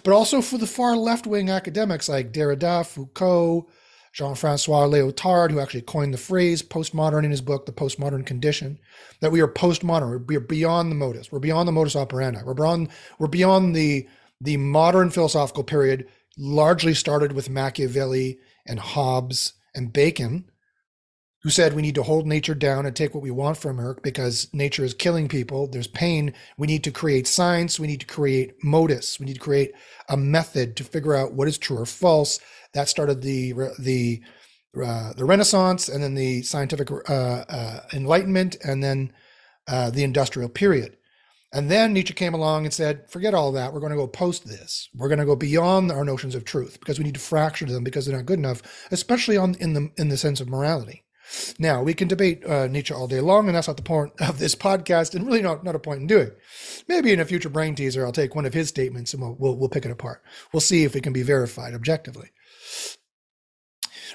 But 0.05 0.12
also 0.12 0.43
for 0.43 0.59
the 0.59 0.67
far 0.67 0.97
left 0.97 1.27
wing 1.27 1.50
academics 1.50 2.09
like 2.09 2.32
Derrida, 2.32 2.87
Foucault, 2.87 3.69
Jean 4.12 4.35
Francois 4.35 4.87
Lyotard, 4.87 5.50
who 5.50 5.61
actually 5.61 5.82
coined 5.82 6.12
the 6.12 6.19
phrase 6.19 6.62
postmodern 6.62 7.25
in 7.25 7.31
his 7.31 7.41
book, 7.41 7.65
The 7.65 7.73
Postmodern 7.73 8.27
Condition, 8.27 8.79
that 9.21 9.31
we 9.31 9.41
are 9.41 9.49
postmodern. 9.49 10.27
We 10.27 10.37
are 10.37 10.41
beyond 10.41 10.91
the 10.91 10.97
modus. 10.97 11.31
We're 11.31 11.38
beyond 11.38 11.69
the 11.69 11.73
modus 11.73 11.97
operandi. 11.97 12.43
We're 12.44 12.55
beyond, 12.55 12.88
we're 13.19 13.29
beyond 13.29 13.77
the, 13.77 14.09
the 14.41 14.56
modern 14.56 15.11
philosophical 15.11 15.65
period, 15.65 16.09
largely 16.37 16.94
started 16.94 17.32
with 17.32 17.50
Machiavelli 17.50 18.38
and 18.67 18.81
Hobbes 18.81 19.55
and 19.75 19.93
Bacon, 19.93 20.50
who 21.42 21.50
said 21.50 21.72
we 21.72 21.82
need 21.82 21.94
to 21.94 22.02
hold 22.02 22.26
nature 22.26 22.54
down 22.54 22.84
and 22.84 22.94
take 22.94 23.14
what 23.14 23.22
we 23.22 23.31
want 23.31 23.56
from 23.56 23.78
her 23.78 23.96
because 24.02 24.48
nature 24.52 24.84
is 24.84 24.92
killing 24.92 25.28
people. 25.28 25.66
There's 25.66 25.87
pain. 25.87 26.34
We 26.58 26.66
need 26.66 26.84
to 26.84 26.90
create 26.90 27.26
science. 27.26 27.81
We 27.81 27.87
need 27.87 28.00
to 28.00 28.06
create 28.06 28.62
modus. 28.62 29.19
We 29.19 29.26
need 29.26 29.34
to 29.34 29.40
create 29.40 29.72
a 30.08 30.16
method 30.16 30.76
to 30.76 30.84
figure 30.84 31.14
out 31.14 31.32
what 31.32 31.48
is 31.48 31.58
true 31.58 31.78
or 31.78 31.87
false. 31.87 32.40
That 32.75 32.88
started 32.88 33.22
the 33.22 33.54
the 33.78 34.20
uh, 34.81 35.12
the 35.14 35.25
Renaissance 35.25 35.88
and 35.88 36.02
then 36.02 36.14
the 36.14 36.42
scientific 36.42 36.90
uh, 36.90 37.12
uh, 37.12 37.81
Enlightenment 37.93 38.56
and 38.62 38.82
then 38.82 39.12
uh, 39.66 39.90
the 39.90 40.04
Industrial 40.04 40.48
period. 40.48 40.96
And 41.52 41.69
then 41.69 41.93
Nietzsche 41.93 42.14
came 42.14 42.34
along 42.34 42.64
and 42.64 42.72
said, 42.72 43.10
forget 43.10 43.34
all 43.34 43.50
that. 43.52 43.72
We're 43.72 43.81
going 43.81 43.90
to 43.90 43.96
go 43.96 44.06
post 44.06 44.46
this. 44.46 44.88
We're 44.94 45.08
going 45.08 45.19
to 45.19 45.25
go 45.25 45.34
beyond 45.34 45.90
our 45.90 46.04
notions 46.04 46.36
of 46.36 46.44
truth 46.44 46.78
because 46.78 46.98
we 46.98 47.04
need 47.04 47.14
to 47.14 47.20
fracture 47.20 47.64
them 47.66 47.82
because 47.82 48.06
they're 48.06 48.16
not 48.16 48.26
good 48.26 48.38
enough, 48.38 48.62
especially 48.93 49.36
on 49.36 49.56
in 49.56 49.72
the 49.72 49.90
in 49.96 50.08
the 50.08 50.16
sense 50.16 50.40
of 50.40 50.48
morality. 50.48 51.02
Now 51.59 51.82
we 51.82 51.94
can 51.94 52.09
debate 52.09 52.44
uh, 52.44 52.67
Nietzsche 52.67 52.94
all 52.94 53.06
day 53.06 53.21
long, 53.21 53.47
and 53.47 53.56
that's 53.56 53.69
not 53.69 53.77
the 53.77 53.82
point 53.82 54.12
of 54.21 54.38
this 54.38 54.55
podcast, 54.55 55.15
and 55.15 55.27
really 55.27 55.43
not 55.43 55.65
not 55.65 55.77
a 55.77 55.81
point 55.81 56.00
in 56.00 56.06
doing. 56.06 56.31
Maybe 56.88 57.12
in 57.12 57.21
a 57.21 57.25
future 57.25 57.49
brain 57.49 57.75
teaser, 57.75 58.05
I'll 58.05 58.12
take 58.12 58.35
one 58.35 58.47
of 58.47 58.55
his 58.55 58.69
statements 58.69 59.12
and 59.12 59.23
we'll 59.23 59.37
we'll, 59.38 59.56
we'll 59.56 59.69
pick 59.69 59.85
it 59.85 59.91
apart. 59.91 60.23
We'll 60.53 60.61
see 60.61 60.85
if 60.85 60.97
it 60.97 61.03
can 61.03 61.12
be 61.12 61.23
verified 61.23 61.75
objectively. 61.75 62.31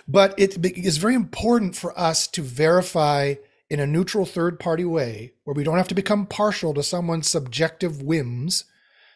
But 0.07 0.37
it 0.37 0.63
is 0.77 0.97
very 0.97 1.15
important 1.15 1.75
for 1.75 1.97
us 1.97 2.27
to 2.27 2.41
verify 2.41 3.35
in 3.69 3.79
a 3.79 3.87
neutral 3.87 4.25
third 4.25 4.59
party 4.59 4.85
way 4.85 5.33
where 5.43 5.53
we 5.53 5.63
don't 5.63 5.77
have 5.77 5.87
to 5.87 5.95
become 5.95 6.27
partial 6.27 6.73
to 6.73 6.83
someone's 6.83 7.29
subjective 7.29 8.01
whims, 8.01 8.65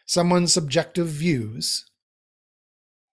someone's 0.06 0.52
subjective 0.52 1.06
views, 1.06 1.84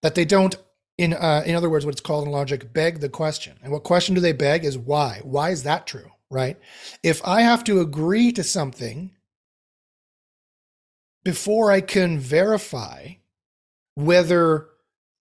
that 0.02 0.16
they 0.16 0.26
don't, 0.26 0.56
in, 0.98 1.14
uh, 1.14 1.44
in 1.46 1.56
other 1.56 1.70
words, 1.70 1.86
what's 1.86 2.02
called 2.02 2.26
in 2.26 2.32
logic, 2.32 2.74
beg 2.74 3.00
the 3.00 3.10
question. 3.10 3.58
And 3.62 3.72
what 3.72 3.84
question 3.84 4.16
do 4.16 4.22
they 4.22 4.34
beg 4.34 4.66
is 4.66 4.78
why? 4.78 5.22
Why 5.24 5.52
is 5.52 5.64
that 5.64 5.86
true, 5.86 6.12
right? 6.30 6.58
If 7.04 7.26
I 7.26 7.42
have 7.42 7.64
to 7.66 7.82
agree 7.82 8.32
to 8.32 8.44
something 8.44 9.12
before 11.24 11.72
I 11.72 11.82
can 11.82 12.20
verify 12.20 13.14
whether 13.96 14.68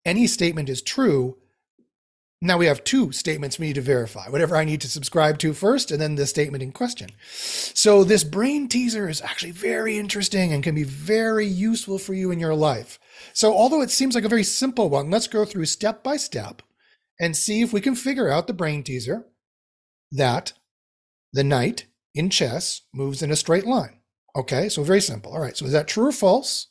any 0.06 0.28
statement 0.28 0.70
is 0.70 0.82
true, 0.82 1.38
now 2.42 2.58
we 2.58 2.66
have 2.66 2.84
two 2.84 3.12
statements 3.12 3.58
we 3.58 3.68
need 3.68 3.76
to 3.76 3.82
verify 3.82 4.28
whatever 4.30 4.56
I 4.56 4.66
need 4.66 4.82
to 4.82 4.90
subscribe 4.90 5.40
to 5.40 5.54
first, 5.54 5.90
and 5.90 6.02
then 6.02 6.16
the 6.16 6.28
statement 6.28 6.62
in 6.62 6.72
question. 6.72 7.10
So, 7.28 8.04
this 8.04 8.24
brain 8.24 8.68
teaser 8.68 9.08
is 9.08 9.22
actually 9.22 9.52
very 9.52 9.98
interesting 9.98 10.52
and 10.52 10.64
can 10.64 10.76
be 10.76 10.84
very 10.84 11.46
useful 11.46 11.98
for 11.98 12.14
you 12.14 12.32
in 12.32 12.40
your 12.40 12.56
life. 12.56 13.00
So, 13.34 13.54
although 13.54 13.82
it 13.82 13.90
seems 13.90 14.16
like 14.16 14.26
a 14.26 14.30
very 14.30 14.44
simple 14.44 14.90
one, 14.90 15.10
let's 15.10 15.28
go 15.28 15.46
through 15.46 15.66
step 15.66 16.04
by 16.04 16.18
step 16.18 16.62
and 17.20 17.36
see 17.36 17.62
if 17.62 17.72
we 17.72 17.82
can 17.82 17.96
figure 17.96 18.30
out 18.30 18.48
the 18.48 18.54
brain 18.54 18.84
teaser 18.84 19.26
that 20.12 20.54
the 21.32 21.44
knight 21.44 21.86
in 22.14 22.30
chess 22.30 22.82
moves 22.94 23.22
in 23.22 23.32
a 23.32 23.36
straight 23.36 23.66
line. 23.66 24.00
Okay, 24.36 24.68
so 24.68 24.84
very 24.84 25.02
simple. 25.02 25.32
All 25.32 25.40
right, 25.40 25.56
so 25.56 25.66
is 25.66 25.72
that 25.72 25.88
true 25.88 26.08
or 26.08 26.12
false? 26.12 26.68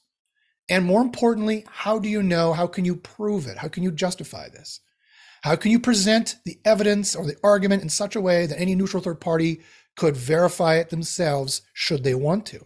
And 0.69 0.85
more 0.85 1.01
importantly, 1.03 1.65
how 1.69 1.99
do 1.99 2.09
you 2.09 2.23
know? 2.23 2.53
How 2.53 2.67
can 2.67 2.85
you 2.85 2.97
prove 2.97 3.47
it? 3.47 3.59
How 3.59 3.69
can 3.69 3.83
you 3.83 3.91
justify 3.91 4.49
this? 4.49 4.81
How 5.45 5.57
can 5.57 5.71
you 5.71 5.79
present 5.79 6.37
the 6.47 6.59
evidence 6.65 7.15
or 7.15 7.27
the 7.27 7.37
argument 7.45 7.83
in 7.83 7.91
such 7.91 8.17
a 8.17 8.21
way 8.21 8.47
that 8.47 8.59
any 8.59 8.75
neutral 8.75 9.03
third 9.03 9.21
party 9.21 9.61
could 9.95 10.17
verify 10.17 10.77
it 10.77 10.89
themselves 10.89 11.61
should 11.75 12.03
they 12.03 12.15
want 12.15 12.47
to? 12.47 12.65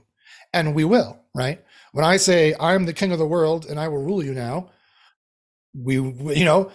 And 0.53 0.77
we 0.77 0.85
will, 0.85 1.19
right? 1.35 1.61
When 1.91 2.05
I 2.05 2.19
say 2.19 2.55
I'm 2.61 2.87
the 2.87 2.93
king 2.93 3.11
of 3.11 3.19
the 3.19 3.27
world 3.27 3.67
and 3.67 3.81
I 3.81 3.89
will 3.89 4.05
rule 4.05 4.25
you 4.25 4.33
now, 4.33 4.71
we, 5.75 5.95
you 5.95 6.45
know, 6.45 6.71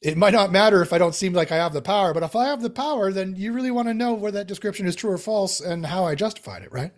it 0.00 0.16
might 0.16 0.32
not 0.32 0.52
matter 0.52 0.80
if 0.80 0.90
I 0.90 0.96
don't 0.96 1.14
seem 1.14 1.34
like 1.34 1.52
I 1.52 1.56
have 1.56 1.74
the 1.74 1.82
power, 1.82 2.14
but 2.14 2.22
if 2.22 2.34
I 2.34 2.46
have 2.46 2.62
the 2.62 2.70
power, 2.70 3.12
then 3.12 3.36
you 3.36 3.52
really 3.52 3.70
want 3.70 3.88
to 3.88 3.94
know 3.94 4.14
where 4.14 4.32
that 4.32 4.46
description 4.46 4.86
is 4.86 4.96
true 4.96 5.10
or 5.10 5.18
false 5.18 5.60
and 5.60 5.84
how 5.84 6.06
I 6.06 6.14
justified 6.14 6.62
it, 6.62 6.72
right? 6.72 6.92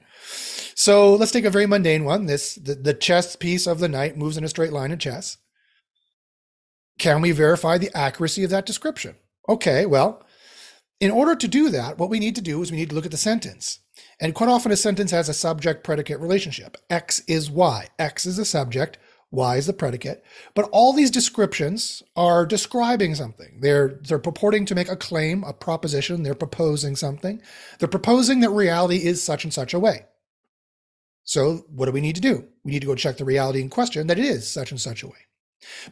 So 0.76 1.16
let's 1.16 1.32
take 1.32 1.44
a 1.44 1.50
very 1.50 1.66
mundane 1.66 2.04
one. 2.04 2.26
This 2.26 2.54
the, 2.54 2.76
the 2.76 2.94
chess 2.94 3.34
piece 3.34 3.66
of 3.66 3.80
the 3.80 3.88
knight 3.88 4.16
moves 4.16 4.37
in 4.37 4.44
a 4.44 4.49
straight 4.49 4.73
line 4.73 4.92
in 4.92 5.00
chess. 5.00 5.38
Can 6.98 7.20
we 7.20 7.32
verify 7.32 7.78
the 7.78 7.96
accuracy 7.96 8.44
of 8.44 8.50
that 8.50 8.66
description? 8.66 9.16
Okay, 9.48 9.86
well, 9.86 10.24
in 11.00 11.10
order 11.10 11.34
to 11.34 11.48
do 11.48 11.68
that, 11.70 11.98
what 11.98 12.08
we 12.08 12.18
need 12.18 12.36
to 12.36 12.40
do 12.40 12.62
is 12.62 12.70
we 12.70 12.76
need 12.76 12.90
to 12.90 12.94
look 12.94 13.04
at 13.04 13.10
the 13.10 13.16
sentence. 13.16 13.80
And 14.20 14.34
quite 14.34 14.48
often 14.48 14.72
a 14.72 14.76
sentence 14.76 15.10
has 15.10 15.28
a 15.28 15.34
subject 15.34 15.84
predicate 15.84 16.20
relationship. 16.20 16.76
X 16.88 17.20
is 17.26 17.50
Y. 17.50 17.88
X 17.98 18.26
is 18.26 18.36
the 18.36 18.44
subject, 18.44 18.98
Y 19.30 19.56
is 19.56 19.66
the 19.66 19.72
predicate. 19.72 20.24
But 20.54 20.68
all 20.72 20.92
these 20.92 21.10
descriptions 21.10 22.02
are 22.16 22.46
describing 22.46 23.14
something. 23.14 23.58
They're 23.60 24.00
they're 24.02 24.18
purporting 24.18 24.64
to 24.66 24.74
make 24.74 24.88
a 24.88 24.96
claim, 24.96 25.42
a 25.44 25.52
proposition, 25.52 26.22
they're 26.22 26.34
proposing 26.34 26.96
something. 26.96 27.42
They're 27.78 27.88
proposing 27.88 28.40
that 28.40 28.50
reality 28.50 29.04
is 29.04 29.22
such 29.22 29.44
and 29.44 29.52
such 29.52 29.74
a 29.74 29.80
way. 29.80 30.06
So 31.24 31.64
what 31.68 31.86
do 31.86 31.92
we 31.92 32.00
need 32.00 32.14
to 32.16 32.20
do? 32.20 32.46
We 32.64 32.72
need 32.72 32.80
to 32.80 32.86
go 32.86 32.94
check 32.94 33.16
the 33.16 33.24
reality 33.24 33.60
in 33.60 33.70
question 33.70 34.06
that 34.06 34.18
it 34.18 34.24
is 34.24 34.48
such 34.48 34.70
and 34.70 34.80
such 34.80 35.02
a 35.02 35.08
way. 35.08 35.26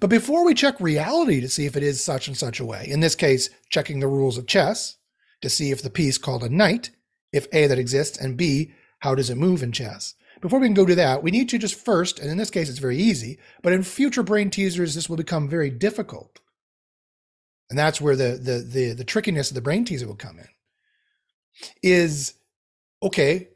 But 0.01 0.11
before 0.11 0.45
we 0.45 0.55
check 0.55 0.81
reality 0.81 1.41
to 1.41 1.49
see 1.49 1.67
if 1.67 1.77
it 1.77 1.83
is 1.83 2.03
such 2.03 2.29
and 2.29 2.37
such 2.37 2.61
a 2.61 2.65
way, 2.65 2.87
in 2.89 3.01
this 3.01 3.15
case, 3.15 3.51
checking 3.71 4.01
the 4.01 4.09
rules 4.09 4.39
of 4.39 4.47
chess 4.47 4.97
to 5.41 5.51
see 5.51 5.71
if 5.71 5.83
the 5.83 5.91
piece 5.91 6.19
called 6.19 6.45
a 6.45 6.49
knight, 6.49 6.91
if 7.33 7.47
A, 7.53 7.67
that 7.67 7.79
exists, 7.79 8.19
and 8.19 8.37
B, 8.37 8.73
how 9.01 9.15
does 9.15 9.31
it 9.31 9.37
move 9.37 9.63
in 9.63 9.73
chess? 9.73 10.15
Before 10.41 10.59
we 10.59 10.67
can 10.67 10.75
go 10.75 10.87
to 10.87 10.95
that, 10.97 11.23
we 11.23 11.31
need 11.31 11.49
to 11.51 11.59
just 11.59 11.75
first, 11.75 12.19
and 12.19 12.31
in 12.31 12.37
this 12.37 12.51
case 12.51 12.69
it's 12.69 12.79
very 12.79 12.99
easy, 12.99 13.39
but 13.63 13.73
in 13.73 13.83
future 13.83 14.25
brain 14.25 14.51
teasers, 14.51 14.95
this 14.95 15.09
will 15.09 15.17
become 15.17 15.49
very 15.49 15.71
difficult. 15.71 16.41
And 17.71 17.79
that's 17.79 18.01
where 18.01 18.17
the 18.17 18.39
the 18.43 18.59
the, 18.59 18.93
the 18.93 19.05
trickiness 19.05 19.51
of 19.51 19.55
the 19.55 19.63
brain 19.63 19.85
teaser 19.85 20.07
will 20.07 20.17
come 20.17 20.39
in. 20.39 20.49
Is 21.83 22.35
okay, 23.03 23.49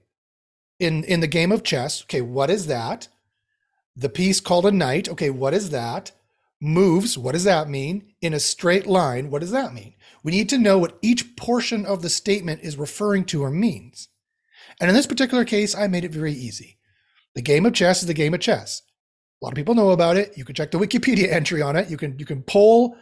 in 0.79 1.05
in 1.05 1.21
the 1.21 1.27
game 1.27 1.53
of 1.53 1.65
chess, 1.65 2.03
okay, 2.03 2.21
what 2.21 2.49
is 2.49 2.67
that? 2.69 3.09
The 3.97 4.09
piece 4.11 4.41
called 4.41 4.67
a 4.67 4.73
knight, 4.73 5.09
okay, 5.09 5.31
what 5.31 5.55
is 5.55 5.71
that? 5.71 6.13
Moves, 6.61 7.17
what 7.17 7.33
does 7.33 7.45
that 7.45 7.69
mean? 7.69 8.13
In 8.21 8.35
a 8.35 8.41
straight 8.41 8.87
line, 8.87 9.31
what 9.31 9.41
does 9.41 9.51
that 9.51 9.73
mean? 9.73 9.95
We 10.23 10.33
need 10.33 10.49
to 10.51 10.59
know 10.59 10.79
what 10.79 10.99
each 11.03 11.37
portion 11.37 11.87
of 11.87 12.03
the 12.03 12.11
statement 12.11 12.63
is 12.63 12.77
referring 12.77 13.25
to 13.27 13.43
or 13.43 13.51
means. 13.51 14.09
And 14.81 14.91
in 14.91 14.95
this 14.95 15.07
particular 15.07 15.45
case, 15.45 15.75
I 15.75 15.87
made 15.87 16.05
it 16.05 16.11
very 16.11 16.33
easy. 16.33 16.79
The 17.35 17.43
game 17.43 17.67
of 17.67 17.75
chess 17.75 18.01
is 18.01 18.07
the 18.07 18.15
game 18.15 18.35
of 18.35 18.41
chess. 18.41 18.83
A 19.41 19.45
lot 19.45 19.53
of 19.53 19.57
people 19.57 19.75
know 19.75 19.91
about 19.91 20.17
it. 20.17 20.37
You 20.37 20.45
can 20.45 20.55
check 20.55 20.71
the 20.71 20.79
Wikipedia 20.87 21.31
entry 21.31 21.63
on 21.63 21.77
it. 21.77 21.91
You 21.91 21.97
can 21.97 22.19
you 22.19 22.25
can 22.25 22.43
poll, 22.43 22.97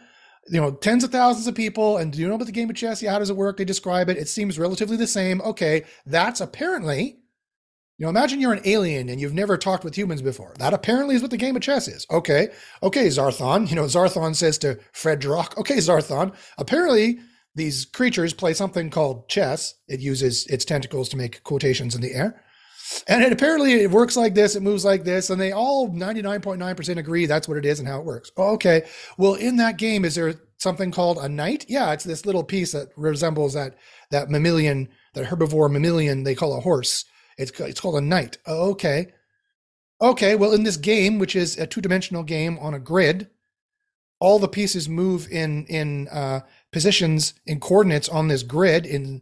you 0.47 0.59
know, 0.59 0.71
tens 0.71 1.03
of 1.03 1.11
thousands 1.11 1.47
of 1.47 1.55
people. 1.55 1.97
And 1.97 2.11
do 2.11 2.19
you 2.19 2.27
know 2.27 2.35
about 2.35 2.47
the 2.47 2.53
game 2.53 2.69
of 2.69 2.75
chess? 2.75 3.01
Yeah, 3.01 3.11
how 3.11 3.19
does 3.19 3.29
it 3.29 3.37
work? 3.37 3.57
They 3.57 3.65
describe 3.65 4.09
it. 4.09 4.17
It 4.17 4.27
seems 4.27 4.59
relatively 4.59 4.97
the 4.97 5.07
same. 5.07 5.41
Okay, 5.41 5.83
that's 6.05 6.41
apparently, 6.41 7.19
you 7.97 8.05
know, 8.05 8.09
imagine 8.09 8.41
you're 8.41 8.53
an 8.53 8.61
alien 8.65 9.07
and 9.07 9.21
you've 9.21 9.33
never 9.33 9.57
talked 9.57 9.85
with 9.85 9.97
humans 9.97 10.21
before. 10.21 10.53
That 10.59 10.73
apparently 10.73 11.15
is 11.15 11.21
what 11.21 11.31
the 11.31 11.37
game 11.37 11.55
of 11.55 11.61
chess 11.61 11.87
is. 11.87 12.05
Okay, 12.11 12.49
okay, 12.83 13.07
Zarthon. 13.07 13.69
You 13.69 13.75
know, 13.75 13.85
Zarthon 13.85 14.35
says 14.35 14.57
to 14.59 14.79
Fredrock, 14.93 15.57
okay, 15.57 15.77
Zarthon. 15.77 16.35
Apparently, 16.57 17.19
these 17.55 17.85
creatures 17.85 18.33
play 18.33 18.53
something 18.53 18.89
called 18.89 19.29
chess. 19.29 19.75
It 19.87 20.01
uses 20.01 20.45
its 20.47 20.65
tentacles 20.65 21.07
to 21.09 21.17
make 21.17 21.41
quotations 21.43 21.95
in 21.95 22.01
the 22.01 22.13
air. 22.13 22.41
And 23.07 23.23
it 23.23 23.31
apparently 23.31 23.73
it 23.81 23.91
works 23.91 24.15
like 24.15 24.35
this, 24.35 24.55
it 24.55 24.61
moves 24.61 24.85
like 24.85 25.05
this, 25.05 25.29
and 25.29 25.41
they 25.41 25.51
all 25.51 25.89
99.9% 25.89 26.97
agree 26.97 27.25
that's 27.25 27.47
what 27.47 27.57
it 27.57 27.65
is 27.65 27.79
and 27.79 27.87
how 27.87 27.99
it 27.99 28.05
works. 28.05 28.31
Okay. 28.37 28.83
Well, 29.17 29.33
in 29.35 29.55
that 29.57 29.77
game, 29.77 30.05
is 30.05 30.15
there 30.15 30.35
something 30.57 30.91
called 30.91 31.17
a 31.17 31.29
knight? 31.29 31.65
Yeah, 31.67 31.93
it's 31.93 32.03
this 32.03 32.25
little 32.25 32.43
piece 32.43 32.73
that 32.73 32.89
resembles 32.95 33.53
that 33.53 33.75
that 34.11 34.29
mammalian, 34.29 34.89
that 35.13 35.25
herbivore 35.25 35.71
mammalian 35.71 36.23
they 36.23 36.35
call 36.35 36.57
a 36.57 36.61
horse. 36.61 37.05
It's 37.37 37.51
it's 37.59 37.79
called 37.79 37.95
a 37.95 38.01
knight. 38.01 38.37
Oh, 38.45 38.71
okay. 38.71 39.13
Okay, 40.01 40.35
well, 40.35 40.53
in 40.53 40.63
this 40.63 40.77
game, 40.77 41.19
which 41.19 41.35
is 41.35 41.57
a 41.57 41.65
two-dimensional 41.65 42.23
game 42.23 42.59
on 42.59 42.73
a 42.73 42.79
grid, 42.79 43.29
all 44.19 44.39
the 44.39 44.47
pieces 44.47 44.89
move 44.89 45.27
in 45.31 45.65
in 45.67 46.07
uh, 46.09 46.41
positions 46.71 47.33
in 47.45 47.59
coordinates 47.59 48.09
on 48.09 48.27
this 48.27 48.43
grid 48.43 48.85
in 48.85 49.21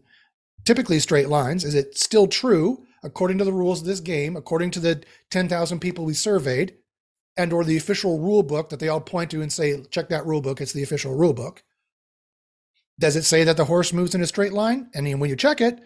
typically 0.66 1.00
straight 1.00 1.30
lines. 1.30 1.64
Is 1.64 1.76
it 1.76 1.98
still 1.98 2.28
true 2.28 2.86
according 3.04 3.38
to 3.38 3.44
the 3.44 3.54
rules 3.54 3.82
of 3.82 3.88
this 3.88 4.00
game, 4.00 4.36
according 4.36 4.72
to 4.72 4.80
the 4.80 5.04
10,000 5.30 5.80
people 5.80 6.06
we 6.06 6.14
surveyed, 6.14 6.74
and 7.36 7.52
or 7.52 7.64
the 7.64 7.78
official 7.78 8.20
rule 8.20 8.44
book 8.44 8.70
that 8.70 8.80
they 8.80 8.88
all 8.88 9.02
point 9.02 9.30
to 9.32 9.42
and 9.42 9.52
say, 9.52 9.82
check 9.92 10.08
that 10.10 10.26
rule 10.26 10.42
book, 10.42 10.62
it's 10.62 10.74
the 10.74 10.84
official 10.84 11.14
rule 11.14 11.34
book. 11.34 11.64
Does 13.00 13.16
it 13.16 13.24
say 13.24 13.44
that 13.44 13.58
the 13.58 13.66
horse 13.66 13.92
moves 13.92 14.16
in 14.16 14.22
a 14.22 14.28
straight 14.28 14.54
line? 14.54 14.90
And 14.94 15.20
when 15.20 15.30
you 15.30 15.36
check 15.36 15.60
it, 15.60 15.80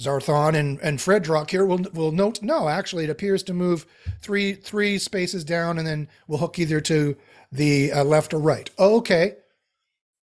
Zarthon 0.00 0.54
and, 0.54 0.80
and 0.80 0.98
Fredrock 0.98 1.50
here 1.50 1.66
will 1.66 1.84
will 1.92 2.12
note 2.12 2.42
no, 2.42 2.68
actually 2.68 3.04
it 3.04 3.10
appears 3.10 3.42
to 3.44 3.54
move 3.54 3.86
three 4.22 4.54
three 4.54 4.98
spaces 4.98 5.44
down 5.44 5.78
and 5.78 5.86
then 5.86 6.08
will 6.26 6.38
hook 6.38 6.58
either 6.58 6.80
to 6.80 7.16
the 7.52 7.92
uh, 7.92 8.04
left 8.04 8.32
or 8.32 8.38
right. 8.38 8.70
Oh, 8.78 8.96
okay. 8.98 9.36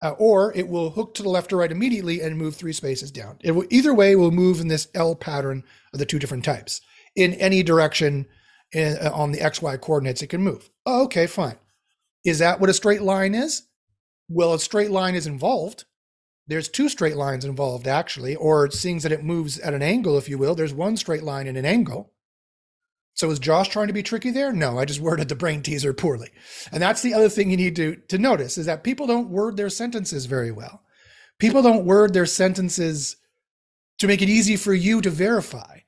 Uh, 0.03 0.15
or 0.19 0.53
it 0.57 0.69
will 0.69 0.91
hook 0.91 1.15
to 1.15 1.23
the 1.23 1.29
left 1.29 1.53
or 1.53 1.59
right 1.59 1.71
immediately 1.71 2.21
and 2.21 2.37
move 2.37 2.57
three 2.57 2.73
spaces 2.73 3.13
down. 3.13 3.39
It 3.41 3.53
will, 3.53 3.67
either 3.71 3.95
way 3.95 4.17
will 4.17 4.33
move 4.33 4.61
in 4.61 4.67
this 4.67 4.89
L 4.95 5.15
pattern 5.15 5.63
of 5.93 6.01
the 6.01 6.07
two 6.07 6.19
different 6.19 6.45
types. 6.45 6.81
In 7.15 7.35
any 7.35 7.63
direction 7.63 8.27
in, 8.73 8.97
uh, 8.99 9.13
on 9.15 9.31
the 9.31 9.39
XY 9.39 9.81
coordinates, 9.81 10.21
it 10.23 10.27
can 10.27 10.43
move. 10.43 10.71
Oh, 10.85 11.05
okay, 11.05 11.29
fine. 11.29 11.57
Is 12.25 12.41
that 12.41 12.59
what 12.59 12.71
a 12.71 12.75
straight 12.75 13.03
line 13.03 13.35
is? 13.35 13.63
Well, 14.29 14.55
a 14.55 14.59
straight 14.59 14.91
line 14.91 15.15
is 15.15 15.29
involved. 15.29 15.85
There's 16.53 16.69
two 16.69 16.91
straight 16.91 17.17
lines 17.17 17.47
involved, 17.47 17.89
actually, 17.89 18.37
or 18.37 18.71
seeing 18.71 18.99
that 18.99 19.11
it 19.11 19.25
moves 19.25 19.59
at 19.61 19.73
an 19.73 19.81
angle, 19.81 20.19
if 20.19 20.29
you 20.29 20.37
will. 20.37 20.55
There's 20.55 20.75
one 20.75 20.99
straight 20.99 21.23
line 21.23 21.47
and 21.47 21.57
an 21.57 21.65
angle. 21.65 22.13
So 23.15 23.31
is 23.31 23.39
Josh 23.39 23.71
trying 23.71 23.87
to 23.87 23.95
be 23.95 24.03
tricky 24.03 24.31
there? 24.31 24.53
No, 24.53 24.79
I 24.79 24.85
just 24.85 25.01
worded 25.01 25.31
the 25.31 25.35
brain 25.35 25.63
teaser 25.63 25.95
poorly. 25.95 26.29
And 26.71 26.83
that's 26.83 27.01
the 27.01 27.15
other 27.15 27.31
thing 27.31 27.51
you 27.51 27.57
need 27.57 27.75
to, 27.77 27.97
to 28.09 28.19
notice 28.19 28.59
is 28.59 28.67
that 28.67 28.85
people 28.85 29.07
don't 29.07 29.31
word 29.31 29.57
their 29.57 29.71
sentences 29.71 30.27
very 30.27 30.53
well. 30.53 30.83
People 31.39 31.63
don't 31.63 31.87
word 31.87 32.13
their 32.13 32.27
sentences 32.27 33.17
to 33.99 34.07
make 34.07 34.21
it 34.21 34.29
easy 34.29 34.57
for 34.57 34.75
you 34.75 35.01
to 35.01 35.09
verify. 35.09 35.79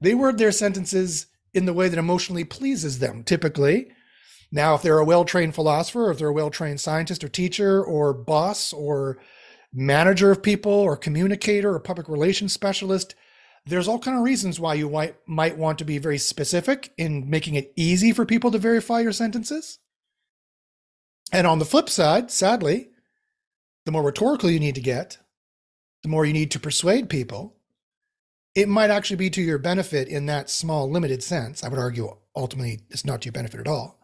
They 0.00 0.14
word 0.14 0.38
their 0.38 0.52
sentences 0.52 1.26
in 1.52 1.64
the 1.64 1.74
way 1.74 1.88
that 1.88 1.98
emotionally 1.98 2.44
pleases 2.44 3.00
them, 3.00 3.24
typically. 3.24 3.90
Now, 4.52 4.76
if 4.76 4.82
they're 4.82 5.00
a 5.00 5.04
well 5.04 5.24
trained 5.24 5.56
philosopher, 5.56 6.12
if 6.12 6.18
they're 6.18 6.28
a 6.28 6.32
well 6.32 6.50
trained 6.50 6.80
scientist 6.80 7.24
or 7.24 7.28
teacher 7.28 7.82
or 7.82 8.14
boss 8.14 8.72
or 8.72 9.18
manager 9.72 10.30
of 10.30 10.42
people 10.42 10.72
or 10.72 10.96
communicator 10.96 11.74
or 11.74 11.80
public 11.80 12.08
relations 12.08 12.52
specialist, 12.52 13.14
there's 13.64 13.88
all 13.88 13.98
kind 13.98 14.16
of 14.16 14.24
reasons 14.24 14.58
why 14.58 14.74
you 14.74 14.90
might, 14.90 15.16
might 15.26 15.56
want 15.56 15.78
to 15.78 15.84
be 15.84 15.98
very 15.98 16.18
specific 16.18 16.92
in 16.98 17.30
making 17.30 17.54
it 17.54 17.72
easy 17.76 18.12
for 18.12 18.26
people 18.26 18.50
to 18.50 18.58
verify 18.58 19.00
your 19.00 19.12
sentences. 19.12 19.78
And 21.32 21.46
on 21.46 21.58
the 21.58 21.64
flip 21.64 21.88
side, 21.88 22.30
sadly, 22.30 22.90
the 23.84 23.92
more 23.92 24.02
rhetorical 24.02 24.50
you 24.50 24.60
need 24.60 24.74
to 24.74 24.80
get, 24.80 25.18
the 26.02 26.08
more 26.08 26.24
you 26.24 26.32
need 26.32 26.50
to 26.50 26.60
persuade 26.60 27.08
people, 27.08 27.56
it 28.54 28.68
might 28.68 28.90
actually 28.90 29.16
be 29.16 29.30
to 29.30 29.40
your 29.40 29.58
benefit 29.58 30.08
in 30.08 30.26
that 30.26 30.50
small, 30.50 30.90
limited 30.90 31.22
sense. 31.22 31.64
I 31.64 31.68
would 31.68 31.78
argue 31.78 32.16
ultimately 32.36 32.80
it's 32.90 33.04
not 33.04 33.22
to 33.22 33.26
your 33.26 33.32
benefit 33.32 33.60
at 33.60 33.68
all. 33.68 33.98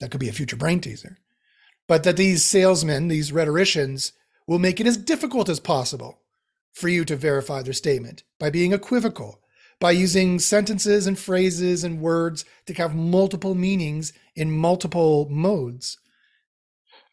That 0.00 0.10
could 0.10 0.20
be 0.20 0.28
a 0.28 0.32
future 0.32 0.56
brain 0.56 0.80
teaser. 0.80 1.18
But 1.86 2.02
that 2.04 2.16
these 2.16 2.44
salesmen, 2.44 3.08
these 3.08 3.32
rhetoricians, 3.32 4.12
will 4.48 4.58
make 4.58 4.80
it 4.80 4.86
as 4.86 4.96
difficult 4.96 5.48
as 5.48 5.60
possible 5.60 6.22
for 6.72 6.88
you 6.88 7.04
to 7.04 7.14
verify 7.14 7.62
their 7.62 7.74
statement 7.74 8.24
by 8.40 8.50
being 8.50 8.72
equivocal, 8.72 9.40
by 9.78 9.92
using 9.92 10.40
sentences 10.40 11.06
and 11.06 11.18
phrases 11.18 11.84
and 11.84 12.00
words 12.00 12.44
to 12.66 12.74
have 12.74 12.94
multiple 12.94 13.54
meanings 13.54 14.12
in 14.34 14.50
multiple 14.50 15.28
modes. 15.30 15.98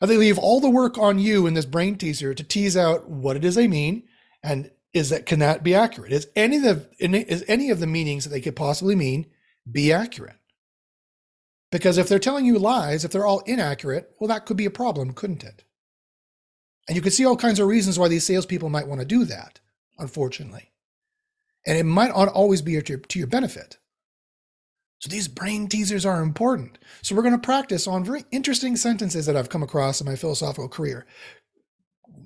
And 0.01 0.09
they 0.09 0.17
leave 0.17 0.39
all 0.39 0.59
the 0.59 0.69
work 0.69 0.97
on 0.97 1.19
you 1.19 1.45
in 1.45 1.53
this 1.53 1.65
brain 1.65 1.97
teaser 1.97 2.33
to 2.33 2.43
tease 2.43 2.77
out 2.77 3.09
what 3.09 3.35
it 3.35 3.45
is 3.45 3.55
they 3.55 3.67
mean 3.67 4.03
and 4.41 4.71
is 4.93 5.09
that 5.09 5.25
can 5.25 5.39
that 5.39 5.61
be 5.61 5.75
accurate? 5.75 6.13
Is 6.13 6.29
any 6.37 6.55
of 6.55 6.63
the 6.63 6.89
is 6.99 7.43
any 7.49 7.69
of 7.69 7.81
the 7.81 7.87
meanings 7.87 8.23
that 8.23 8.29
they 8.29 8.39
could 8.39 8.55
possibly 8.55 8.95
mean 8.95 9.25
be 9.69 9.91
accurate? 9.91 10.37
Because 11.69 11.97
if 11.97 12.07
they're 12.07 12.17
telling 12.17 12.45
you 12.45 12.57
lies, 12.57 13.03
if 13.03 13.11
they're 13.11 13.25
all 13.25 13.41
inaccurate, 13.41 14.15
well, 14.19 14.29
that 14.29 14.45
could 14.45 14.55
be 14.55 14.65
a 14.65 14.71
problem, 14.71 15.11
couldn't 15.11 15.43
it? 15.43 15.65
And 16.87 16.95
you 16.95 17.01
can 17.01 17.11
see 17.11 17.25
all 17.25 17.35
kinds 17.35 17.59
of 17.59 17.67
reasons 17.67 17.97
why 17.97 18.07
these 18.07 18.25
salespeople 18.25 18.69
might 18.69 18.87
want 18.87 19.01
to 19.01 19.07
do 19.07 19.25
that, 19.25 19.59
unfortunately. 19.97 20.71
And 21.65 21.77
it 21.77 21.83
might 21.83 22.09
not 22.09 22.27
always 22.27 22.61
be 22.61 22.79
to 22.79 22.93
your, 22.93 22.99
to 22.99 23.19
your 23.19 23.27
benefit. 23.27 23.77
So 24.99 25.09
these 25.09 25.27
brain 25.27 25.67
teasers 25.67 26.05
are 26.05 26.21
important. 26.21 26.77
So 27.01 27.15
we're 27.15 27.23
going 27.23 27.39
to 27.39 27.39
practice 27.39 27.87
on 27.87 28.03
very 28.03 28.23
interesting 28.31 28.75
sentences 28.75 29.25
that 29.25 29.35
I've 29.35 29.49
come 29.49 29.63
across 29.63 29.99
in 29.99 30.07
my 30.07 30.15
philosophical 30.15 30.69
career. 30.69 31.05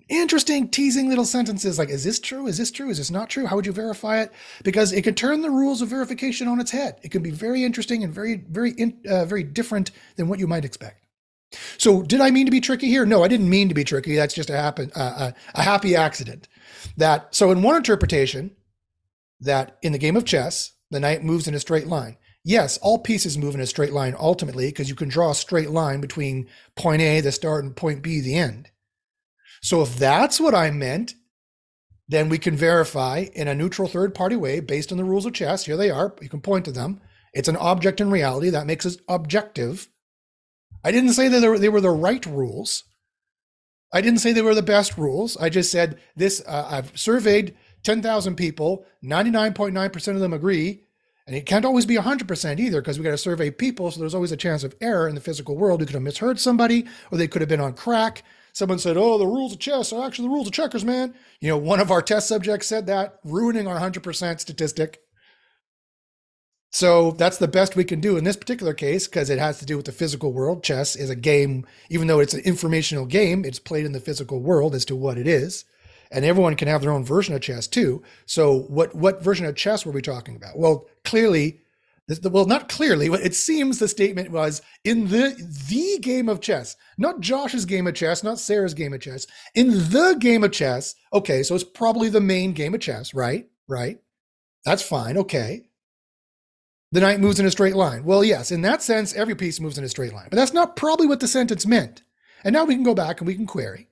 Interesting 0.07 0.69
teasing 0.69 1.07
little 1.07 1.25
sentences 1.25 1.77
like, 1.77 1.89
is 1.89 2.03
this 2.03 2.19
true? 2.19 2.47
Is 2.47 2.57
this 2.57 2.71
true? 2.71 2.89
Is 2.89 2.97
this 2.97 3.11
not 3.11 3.29
true? 3.29 3.45
How 3.45 3.55
would 3.55 3.65
you 3.65 3.71
verify 3.71 4.21
it? 4.21 4.31
Because 4.63 4.91
it 4.91 5.03
can 5.03 5.15
turn 5.15 5.41
the 5.41 5.51
rules 5.51 5.81
of 5.81 5.89
verification 5.89 6.47
on 6.47 6.59
its 6.59 6.71
head. 6.71 6.99
It 7.03 7.11
can 7.11 7.21
be 7.21 7.31
very 7.31 7.63
interesting 7.63 8.03
and 8.03 8.13
very, 8.13 8.35
very, 8.49 8.75
uh, 9.07 9.25
very 9.25 9.43
different 9.43 9.91
than 10.15 10.27
what 10.27 10.39
you 10.39 10.47
might 10.47 10.65
expect. 10.65 11.05
So, 11.77 12.03
did 12.03 12.21
I 12.21 12.31
mean 12.31 12.45
to 12.45 12.51
be 12.51 12.61
tricky 12.61 12.87
here? 12.87 13.05
No, 13.05 13.23
I 13.23 13.27
didn't 13.27 13.49
mean 13.49 13.69
to 13.69 13.75
be 13.75 13.83
tricky. 13.83 14.15
That's 14.15 14.33
just 14.33 14.49
a 14.49 14.57
happen 14.57 14.91
uh, 14.95 14.99
uh, 14.99 15.31
a 15.55 15.63
happy 15.63 15.95
accident. 15.95 16.47
That 16.97 17.33
so 17.33 17.51
in 17.51 17.61
one 17.61 17.75
interpretation, 17.75 18.51
that 19.39 19.77
in 19.81 19.91
the 19.91 19.97
game 19.97 20.15
of 20.15 20.25
chess, 20.25 20.73
the 20.91 20.99
knight 20.99 21.23
moves 21.23 21.47
in 21.47 21.55
a 21.55 21.59
straight 21.59 21.87
line. 21.87 22.17
Yes, 22.43 22.77
all 22.77 22.99
pieces 22.99 23.37
move 23.37 23.55
in 23.55 23.61
a 23.61 23.65
straight 23.65 23.93
line 23.93 24.15
ultimately 24.17 24.67
because 24.67 24.89
you 24.89 24.95
can 24.95 25.09
draw 25.09 25.31
a 25.31 25.35
straight 25.35 25.69
line 25.69 26.01
between 26.01 26.47
point 26.75 27.01
A, 27.01 27.21
the 27.21 27.31
start, 27.31 27.63
and 27.63 27.75
point 27.75 28.01
B, 28.01 28.21
the 28.21 28.35
end. 28.35 28.69
So 29.61 29.81
if 29.81 29.97
that's 29.97 30.39
what 30.39 30.55
I 30.55 30.71
meant, 30.71 31.15
then 32.07 32.29
we 32.29 32.37
can 32.37 32.55
verify 32.55 33.25
in 33.33 33.47
a 33.47 33.55
neutral 33.55 33.87
third 33.87 34.15
party 34.15 34.35
way 34.35 34.61
based 34.61 34.91
on 34.91 34.97
the 34.97 35.03
rules 35.03 35.25
of 35.25 35.33
chess. 35.33 35.65
Here 35.65 35.77
they 35.77 35.89
are. 35.89 36.15
You 36.21 36.29
can 36.29 36.41
point 36.41 36.65
to 36.65 36.71
them. 36.71 37.01
It's 37.33 37.47
an 37.47 37.57
object 37.57 38.01
in 38.01 38.09
reality 38.09 38.49
that 38.49 38.65
makes 38.65 38.85
it 38.85 39.01
objective 39.07 39.87
I 40.83 40.91
didn't 40.91 41.13
say 41.13 41.27
that 41.27 41.39
they 41.39 41.69
were, 41.69 41.81
the 41.81 41.89
right 41.89 42.25
rules. 42.25 42.83
I 43.91 44.01
didn't 44.01 44.19
say 44.19 44.31
they 44.31 44.41
were 44.41 44.55
the 44.55 44.61
best 44.61 44.97
rules. 44.97 45.35
I 45.37 45.49
just 45.49 45.71
said 45.71 45.99
this 46.15 46.41
uh, 46.47 46.67
I've 46.69 46.97
surveyed 46.97 47.55
10,000 47.83 48.35
people, 48.35 48.85
99.9% 49.03 50.13
of 50.13 50.19
them 50.19 50.33
agree. 50.33 50.83
And 51.27 51.35
it 51.35 51.45
can't 51.45 51.65
always 51.65 51.85
be 51.85 51.95
100% 51.95 52.59
either 52.59 52.81
because 52.81 52.97
we 52.97 53.03
got 53.03 53.11
to 53.11 53.17
survey 53.17 53.51
people. 53.51 53.91
So 53.91 53.99
there's 53.99 54.15
always 54.15 54.31
a 54.31 54.37
chance 54.37 54.63
of 54.63 54.75
error 54.81 55.07
in 55.07 55.13
the 55.13 55.21
physical 55.21 55.55
world. 55.55 55.79
We 55.79 55.85
could 55.85 55.93
have 55.93 56.01
misheard 56.01 56.39
somebody 56.39 56.87
or 57.11 57.19
they 57.19 57.27
could 57.27 57.43
have 57.43 57.49
been 57.49 57.61
on 57.61 57.73
crack. 57.73 58.23
Someone 58.51 58.79
said, 58.79 58.97
Oh, 58.97 59.19
the 59.19 59.27
rules 59.27 59.53
of 59.53 59.59
chess 59.59 59.93
are 59.93 60.05
actually 60.05 60.27
the 60.27 60.33
rules 60.33 60.47
of 60.47 60.53
checkers, 60.53 60.83
man. 60.83 61.13
You 61.39 61.49
know, 61.49 61.57
one 61.57 61.79
of 61.79 61.91
our 61.91 62.01
test 62.01 62.27
subjects 62.27 62.65
said 62.67 62.87
that, 62.87 63.19
ruining 63.23 63.67
our 63.67 63.79
100% 63.79 64.39
statistic. 64.39 65.01
So 66.71 67.11
that's 67.11 67.37
the 67.37 67.47
best 67.47 67.75
we 67.75 67.83
can 67.83 67.99
do 67.99 68.17
in 68.17 68.23
this 68.23 68.37
particular 68.37 68.73
case 68.73 69.07
because 69.07 69.29
it 69.29 69.39
has 69.39 69.57
to 69.59 69.65
do 69.65 69.75
with 69.75 69.87
the 69.87 69.91
physical 69.91 70.31
world. 70.31 70.63
Chess 70.63 70.95
is 70.95 71.09
a 71.09 71.15
game, 71.15 71.65
even 71.89 72.07
though 72.07 72.19
it's 72.19 72.35
an 72.35 72.41
informational 72.41 73.05
game, 73.05 73.43
it's 73.43 73.59
played 73.59 73.85
in 73.85 73.91
the 73.91 73.99
physical 73.99 74.39
world 74.39 74.75
as 74.75 74.85
to 74.85 74.95
what 74.95 75.17
it 75.17 75.27
is. 75.27 75.65
And 76.11 76.25
everyone 76.25 76.55
can 76.55 76.67
have 76.67 76.81
their 76.81 76.91
own 76.91 77.03
version 77.03 77.35
of 77.35 77.41
chess 77.41 77.67
too. 77.67 78.03
So 78.25 78.61
what 78.61 78.95
what 78.95 79.23
version 79.23 79.45
of 79.45 79.55
chess 79.55 79.85
were 79.85 79.91
we 79.91 80.01
talking 80.01 80.35
about? 80.35 80.57
Well, 80.57 80.87
clearly, 81.03 81.61
well, 82.23 82.45
not 82.45 82.67
clearly. 82.67 83.07
It 83.07 83.35
seems 83.35 83.77
the 83.77 83.87
statement 83.87 84.31
was 84.31 84.63
in 84.83 85.07
the 85.07 85.35
the 85.69 85.99
game 86.01 86.27
of 86.27 86.41
chess, 86.41 86.75
not 86.97 87.19
Josh's 87.19 87.65
game 87.65 87.85
of 87.85 87.93
chess, 87.93 88.23
not 88.23 88.39
Sarah's 88.39 88.73
game 88.73 88.93
of 88.93 89.01
chess. 89.01 89.27
In 89.53 89.69
the 89.69 90.17
game 90.19 90.43
of 90.43 90.51
chess, 90.51 90.95
okay, 91.13 91.43
so 91.43 91.53
it's 91.53 91.63
probably 91.63 92.09
the 92.09 92.21
main 92.21 92.53
game 92.53 92.73
of 92.73 92.81
chess, 92.81 93.13
right? 93.13 93.47
Right. 93.67 93.99
That's 94.65 94.81
fine. 94.81 95.17
Okay 95.17 95.68
the 96.91 97.01
knight 97.01 97.19
moves 97.19 97.39
in 97.39 97.45
a 97.45 97.51
straight 97.51 97.75
line. 97.75 98.03
Well, 98.03 98.23
yes, 98.23 98.51
in 98.51 98.61
that 98.63 98.81
sense, 98.81 99.13
every 99.13 99.35
piece 99.35 99.59
moves 99.59 99.77
in 99.77 99.83
a 99.83 99.89
straight 99.89 100.13
line. 100.13 100.27
But 100.29 100.37
that's 100.37 100.53
not 100.53 100.75
probably 100.75 101.07
what 101.07 101.19
the 101.19 101.27
sentence 101.27 101.65
meant. 101.65 102.03
And 102.43 102.53
now 102.53 102.65
we 102.65 102.75
can 102.75 102.83
go 102.83 102.95
back 102.95 103.19
and 103.19 103.27
we 103.27 103.35
can 103.35 103.45
query. 103.45 103.87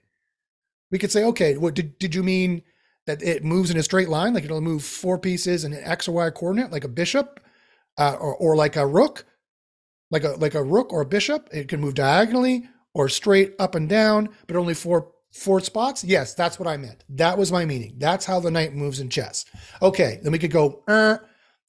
We 0.89 0.97
could 0.97 1.11
say, 1.11 1.23
okay, 1.25 1.57
what 1.57 1.73
did, 1.73 1.99
did 1.99 2.15
you 2.15 2.23
mean 2.23 2.63
that 3.05 3.21
it 3.21 3.43
moves 3.43 3.69
in 3.69 3.77
a 3.77 3.83
straight 3.83 4.09
line? 4.09 4.33
Like 4.33 4.45
it'll 4.45 4.61
move 4.61 4.83
four 4.83 5.19
pieces 5.19 5.63
in 5.63 5.73
an 5.73 5.83
X 5.83 6.07
or 6.07 6.13
Y 6.13 6.29
coordinate, 6.29 6.71
like 6.71 6.85
a 6.85 6.89
bishop, 6.89 7.39
uh, 7.97 8.15
or, 8.19 8.35
or 8.35 8.55
like 8.55 8.75
a 8.75 8.85
rook, 8.85 9.25
like 10.11 10.23
a 10.23 10.29
like 10.29 10.55
a 10.55 10.63
rook 10.63 10.93
or 10.93 11.01
a 11.01 11.05
bishop. 11.05 11.49
It 11.51 11.67
can 11.67 11.81
move 11.81 11.95
diagonally 11.95 12.69
or 12.93 13.09
straight 13.09 13.53
up 13.59 13.75
and 13.75 13.89
down, 13.89 14.29
but 14.47 14.55
only 14.55 14.73
four 14.73 15.11
four 15.31 15.59
spots. 15.59 16.03
Yes, 16.03 16.33
that's 16.33 16.57
what 16.57 16.67
I 16.67 16.77
meant. 16.77 17.03
That 17.09 17.37
was 17.37 17.51
my 17.51 17.65
meaning. 17.65 17.95
That's 17.97 18.25
how 18.25 18.39
the 18.39 18.51
knight 18.51 18.73
moves 18.73 18.99
in 18.99 19.09
chess. 19.09 19.45
Okay, 19.81 20.19
then 20.23 20.31
we 20.31 20.39
could 20.39 20.51
go. 20.51 20.83
Uh, 20.87 21.17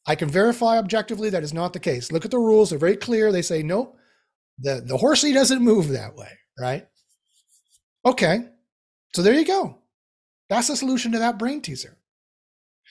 I 0.08 0.14
can 0.14 0.30
verify 0.30 0.78
objectively 0.78 1.28
that 1.30 1.44
is 1.44 1.52
not 1.52 1.74
the 1.74 1.78
case. 1.78 2.10
Look 2.10 2.24
at 2.24 2.30
the 2.30 2.38
rules; 2.38 2.70
they're 2.70 2.78
very 2.78 2.96
clear. 2.96 3.30
They 3.30 3.42
say 3.42 3.62
nope, 3.62 3.96
the 4.58 4.82
the 4.84 4.96
horsey 4.96 5.32
doesn't 5.32 5.62
move 5.62 5.90
that 5.90 6.16
way, 6.16 6.30
right? 6.58 6.88
Okay, 8.06 8.46
so 9.14 9.22
there 9.22 9.34
you 9.34 9.44
go. 9.44 9.78
That's 10.48 10.68
the 10.68 10.76
solution 10.76 11.12
to 11.12 11.18
that 11.18 11.38
brain 11.38 11.60
teaser. 11.60 11.98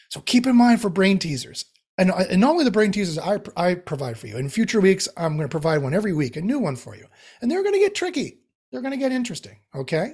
So 0.09 0.21
keep 0.21 0.45
in 0.45 0.55
mind 0.55 0.79
for 0.79 0.89
brain 0.89 1.17
teasers, 1.17 1.65
and, 1.97 2.11
and 2.11 2.39
not 2.39 2.51
only 2.51 2.63
the 2.63 2.71
brain 2.71 2.91
teasers 2.91 3.17
I, 3.17 3.39
I 3.57 3.73
provide 3.73 4.19
for 4.19 4.27
you. 4.27 4.37
In 4.37 4.47
future 4.47 4.79
weeks, 4.79 5.09
I'm 5.17 5.35
going 5.37 5.49
to 5.49 5.51
provide 5.51 5.81
one 5.81 5.95
every 5.95 6.13
week, 6.13 6.37
a 6.37 6.41
new 6.41 6.59
one 6.59 6.75
for 6.75 6.95
you, 6.95 7.07
and 7.41 7.49
they're 7.49 7.63
going 7.63 7.73
to 7.73 7.79
get 7.79 7.95
tricky. 7.95 8.41
They're 8.71 8.81
going 8.81 8.91
to 8.91 8.97
get 8.97 9.11
interesting. 9.11 9.57
Okay, 9.73 10.13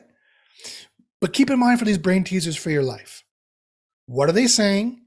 but 1.19 1.33
keep 1.33 1.50
in 1.50 1.60
mind 1.60 1.79
for 1.79 1.86
these 1.86 1.98
brain 1.98 2.24
teasers 2.24 2.55
for 2.55 2.69
your 2.69 2.83
life. 2.83 3.25
What 4.05 4.29
are 4.29 4.33
they 4.33 4.48
saying? 4.48 5.01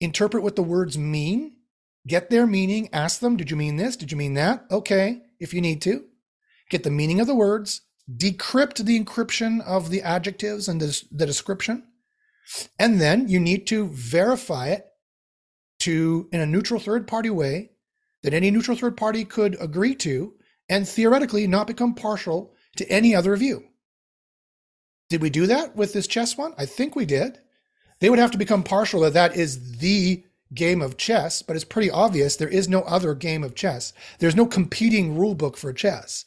Interpret 0.00 0.42
what 0.42 0.56
the 0.56 0.62
words 0.62 0.96
mean, 0.96 1.52
get 2.06 2.30
their 2.30 2.46
meaning, 2.46 2.88
ask 2.92 3.20
them, 3.20 3.36
did 3.36 3.50
you 3.50 3.56
mean 3.56 3.76
this? 3.76 3.96
Did 3.96 4.10
you 4.10 4.16
mean 4.16 4.34
that? 4.34 4.64
Okay, 4.70 5.22
if 5.38 5.52
you 5.52 5.60
need 5.60 5.82
to. 5.82 6.04
Get 6.70 6.84
the 6.84 6.90
meaning 6.90 7.20
of 7.20 7.26
the 7.26 7.34
words, 7.34 7.82
decrypt 8.10 8.84
the 8.84 8.98
encryption 8.98 9.60
of 9.64 9.90
the 9.90 10.02
adjectives 10.02 10.68
and 10.68 10.80
the, 10.80 11.02
the 11.10 11.26
description. 11.26 11.84
And 12.78 13.00
then 13.00 13.28
you 13.28 13.38
need 13.38 13.66
to 13.68 13.88
verify 13.88 14.68
it 14.68 14.86
to 15.80 16.28
in 16.32 16.40
a 16.40 16.46
neutral 16.46 16.80
third 16.80 17.06
party 17.06 17.30
way 17.30 17.70
that 18.22 18.34
any 18.34 18.50
neutral 18.50 18.76
third 18.76 18.96
party 18.96 19.24
could 19.24 19.56
agree 19.60 19.94
to 19.96 20.34
and 20.68 20.88
theoretically 20.88 21.46
not 21.46 21.66
become 21.66 21.94
partial 21.94 22.54
to 22.76 22.88
any 22.90 23.14
other 23.14 23.36
view. 23.36 23.64
Did 25.08 25.22
we 25.22 25.30
do 25.30 25.46
that 25.46 25.74
with 25.74 25.92
this 25.92 26.06
chess 26.06 26.36
one? 26.36 26.54
I 26.56 26.66
think 26.66 26.94
we 26.94 27.04
did. 27.04 27.38
They 28.00 28.10
would 28.10 28.18
have 28.18 28.30
to 28.32 28.38
become 28.38 28.62
partial 28.62 29.00
that 29.00 29.12
that 29.14 29.36
is 29.36 29.78
the 29.78 30.24
game 30.54 30.82
of 30.82 30.96
chess, 30.96 31.42
but 31.42 31.54
it's 31.54 31.64
pretty 31.64 31.90
obvious 31.90 32.36
there 32.36 32.48
is 32.48 32.68
no 32.68 32.82
other 32.82 33.14
game 33.14 33.44
of 33.44 33.54
chess. 33.54 33.92
There's 34.18 34.36
no 34.36 34.46
competing 34.46 35.16
rule 35.16 35.34
book 35.34 35.56
for 35.56 35.72
chess. 35.72 36.24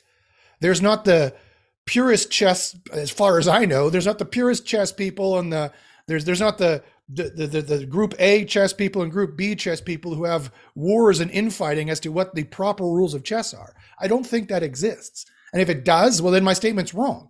There's 0.62 0.82
not 0.82 1.04
the 1.04 1.34
purist 1.86 2.32
chess, 2.32 2.78
as 2.92 3.10
far 3.10 3.38
as 3.38 3.48
I 3.48 3.66
know, 3.66 3.90
there's 3.90 4.06
not 4.06 4.20
the 4.20 4.26
purist 4.26 4.66
chess 4.66 4.92
people 4.92 5.38
and 5.40 5.52
the 5.52 5.72
there's 6.08 6.26
there's 6.26 6.40
not 6.40 6.58
the 6.58 6.84
the, 7.10 7.30
the, 7.30 7.62
the 7.62 7.86
group 7.86 8.14
A 8.18 8.46
chess 8.46 8.72
people 8.74 9.02
and 9.02 9.12
group 9.12 9.36
B 9.36 9.56
chess 9.56 9.82
people 9.82 10.16
who 10.16 10.24
have 10.24 10.52
wars 10.74 11.20
and 11.20 11.30
infighting 11.32 11.90
as 11.90 12.00
to 12.02 12.12
what 12.12 12.34
the 12.34 12.46
proper 12.46 12.86
rules 12.86 13.14
of 13.14 13.24
chess 13.24 13.54
are. 13.54 13.76
I 14.00 14.08
don't 14.08 14.26
think 14.26 14.48
that 14.48 14.64
exists. 14.64 15.26
And 15.52 15.62
if 15.62 15.70
it 15.70 15.84
does, 15.84 16.22
well, 16.22 16.32
then 16.32 16.44
my 16.44 16.54
statement's 16.54 16.94
wrong, 16.94 17.30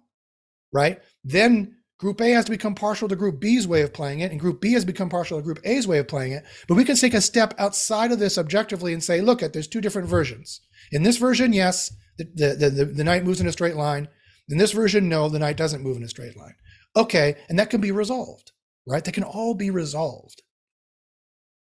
right? 0.71 1.01
Then 1.23 1.77
Group 1.99 2.19
A 2.21 2.31
has 2.31 2.45
to 2.45 2.51
become 2.51 2.75
partial 2.75 3.07
to 3.07 3.15
Group 3.15 3.39
B's 3.39 3.67
way 3.67 3.81
of 3.81 3.93
playing 3.93 4.19
it, 4.19 4.31
and 4.31 4.39
Group 4.39 4.59
B 4.59 4.73
has 4.73 4.83
become 4.83 5.09
partial 5.09 5.37
to 5.37 5.43
Group 5.43 5.59
A's 5.63 5.87
way 5.87 5.99
of 5.99 6.07
playing 6.07 6.33
it. 6.33 6.43
But 6.67 6.75
we 6.75 6.83
can 6.83 6.95
take 6.95 7.13
a 7.13 7.21
step 7.21 7.53
outside 7.57 8.11
of 8.11 8.19
this 8.19 8.37
objectively 8.37 8.93
and 8.93 9.03
say, 9.03 9.21
look, 9.21 9.41
at 9.41 9.53
there's 9.53 9.67
two 9.67 9.81
different 9.81 10.09
versions. 10.09 10.61
In 10.91 11.03
this 11.03 11.17
version, 11.17 11.53
yes, 11.53 11.91
the, 12.17 12.25
the, 12.57 12.69
the, 12.69 12.85
the 12.85 13.03
knight 13.03 13.23
moves 13.23 13.39
in 13.39 13.47
a 13.47 13.51
straight 13.51 13.75
line. 13.75 14.09
In 14.49 14.57
this 14.57 14.71
version, 14.71 15.07
no, 15.07 15.29
the 15.29 15.39
knight 15.39 15.57
doesn't 15.57 15.83
move 15.83 15.97
in 15.97 16.03
a 16.03 16.09
straight 16.09 16.35
line. 16.35 16.55
Okay, 16.95 17.35
and 17.47 17.57
that 17.57 17.69
can 17.69 17.79
be 17.79 17.91
resolved, 17.91 18.51
right? 18.85 19.03
That 19.03 19.13
can 19.13 19.23
all 19.23 19.53
be 19.53 19.69
resolved. 19.69 20.41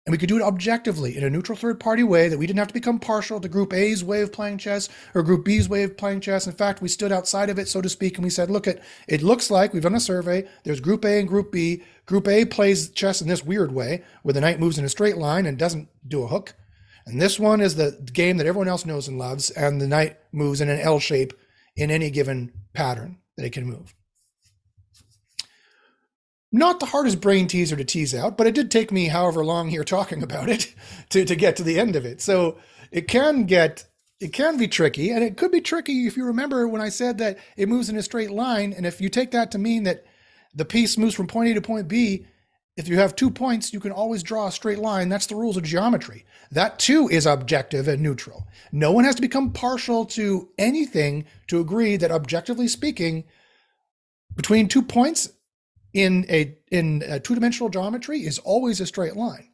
And 0.05 0.11
we 0.11 0.17
could 0.17 0.27
do 0.27 0.35
it 0.35 0.43
objectively 0.43 1.17
in 1.17 1.23
a 1.23 1.29
neutral 1.29 1.57
third 1.57 1.79
party 1.79 2.03
way 2.03 2.27
that 2.27 2.37
we 2.37 2.45
didn't 2.45 2.59
have 2.59 2.67
to 2.67 2.73
become 2.73 2.99
partial 2.99 3.39
to 3.39 3.47
Group 3.47 3.73
A's 3.73 4.03
way 4.03 4.21
of 4.21 4.33
playing 4.33 4.57
chess 4.57 4.89
or 5.15 5.23
Group 5.23 5.45
B's 5.45 5.69
way 5.69 5.83
of 5.83 5.95
playing 5.95 6.19
chess. 6.19 6.45
In 6.45 6.51
fact, 6.51 6.81
we 6.81 6.89
stood 6.89 7.13
outside 7.13 7.49
of 7.49 7.57
it, 7.57 7.69
so 7.69 7.81
to 7.81 7.87
speak, 7.87 8.17
and 8.17 8.23
we 8.23 8.29
said, 8.29 8.51
look, 8.51 8.67
it, 8.67 8.81
it 9.07 9.21
looks 9.21 9.49
like 9.49 9.71
we've 9.71 9.83
done 9.83 9.95
a 9.95 10.01
survey. 10.01 10.45
There's 10.65 10.81
Group 10.81 11.05
A 11.05 11.19
and 11.19 11.27
Group 11.27 11.53
B. 11.53 11.83
Group 12.05 12.27
A 12.27 12.43
plays 12.43 12.89
chess 12.89 13.21
in 13.21 13.29
this 13.29 13.45
weird 13.45 13.71
way 13.71 14.03
where 14.23 14.33
the 14.33 14.41
knight 14.41 14.59
moves 14.59 14.77
in 14.77 14.83
a 14.83 14.89
straight 14.89 15.17
line 15.17 15.45
and 15.45 15.57
doesn't 15.57 15.87
do 16.05 16.23
a 16.23 16.27
hook. 16.27 16.53
And 17.05 17.21
this 17.21 17.39
one 17.39 17.61
is 17.61 17.75
the 17.75 17.97
game 18.11 18.35
that 18.37 18.47
everyone 18.47 18.67
else 18.67 18.85
knows 18.85 19.07
and 19.07 19.17
loves, 19.17 19.51
and 19.51 19.79
the 19.79 19.87
knight 19.87 20.17
moves 20.33 20.59
in 20.59 20.67
an 20.67 20.81
L 20.81 20.99
shape 20.99 21.33
in 21.77 21.89
any 21.89 22.09
given 22.09 22.51
pattern 22.73 23.19
that 23.37 23.45
it 23.45 23.53
can 23.53 23.65
move. 23.65 23.95
Not 26.55 26.79
the 26.79 26.85
hardest 26.85 27.19
brain 27.19 27.47
teaser 27.47 27.75
to 27.75 27.83
tease 27.83 28.13
out, 28.13 28.37
but 28.37 28.45
it 28.45 28.53
did 28.53 28.69
take 28.69 28.91
me 28.91 29.07
however 29.07 29.43
long 29.43 29.69
here 29.69 29.83
talking 29.83 30.21
about 30.21 30.49
it 30.49 30.73
to, 31.09 31.25
to 31.25 31.35
get 31.35 31.55
to 31.57 31.63
the 31.63 31.79
end 31.79 31.95
of 31.95 32.05
it. 32.05 32.21
So 32.21 32.57
it 32.91 33.07
can 33.07 33.45
get 33.45 33.87
it 34.19 34.31
can 34.31 34.57
be 34.57 34.69
tricky, 34.69 35.09
and 35.09 35.21
it 35.21 35.35
could 35.35 35.51
be 35.51 35.59
tricky 35.59 36.07
if 36.07 36.15
you 36.15 36.23
remember 36.23 36.65
when 36.65 36.79
I 36.79 36.87
said 36.87 37.17
that 37.17 37.39
it 37.57 37.67
moves 37.67 37.89
in 37.89 37.97
a 37.97 38.03
straight 38.03 38.31
line, 38.31 38.71
and 38.71 38.85
if 38.85 39.01
you 39.01 39.09
take 39.09 39.31
that 39.31 39.51
to 39.51 39.57
mean 39.57 39.83
that 39.83 40.05
the 40.55 40.63
piece 40.63 40.97
moves 40.97 41.13
from 41.13 41.27
point 41.27 41.49
A 41.49 41.55
to 41.55 41.61
point 41.61 41.89
B, 41.89 42.25
if 42.77 42.87
you 42.87 42.97
have 42.97 43.15
two 43.15 43.29
points, 43.29 43.73
you 43.73 43.81
can 43.81 43.91
always 43.91 44.23
draw 44.23 44.47
a 44.47 44.51
straight 44.51 44.79
line. 44.79 45.09
That's 45.09 45.27
the 45.27 45.35
rules 45.35 45.57
of 45.57 45.63
geometry. 45.63 46.25
That 46.51 46.79
too 46.79 47.09
is 47.09 47.25
objective 47.25 47.87
and 47.89 48.01
neutral. 48.01 48.47
No 48.71 48.93
one 48.93 49.03
has 49.03 49.15
to 49.15 49.21
become 49.21 49.51
partial 49.51 50.05
to 50.05 50.49
anything 50.57 51.25
to 51.47 51.59
agree 51.59 51.97
that 51.97 52.11
objectively 52.11 52.69
speaking, 52.69 53.25
between 54.35 54.69
two 54.69 54.83
points, 54.83 55.29
in 55.93 56.25
a 56.29 56.57
in 56.71 57.03
a 57.07 57.19
two-dimensional 57.19 57.69
geometry 57.69 58.19
is 58.19 58.39
always 58.39 58.81
a 58.81 58.85
straight 58.85 59.15
line. 59.15 59.49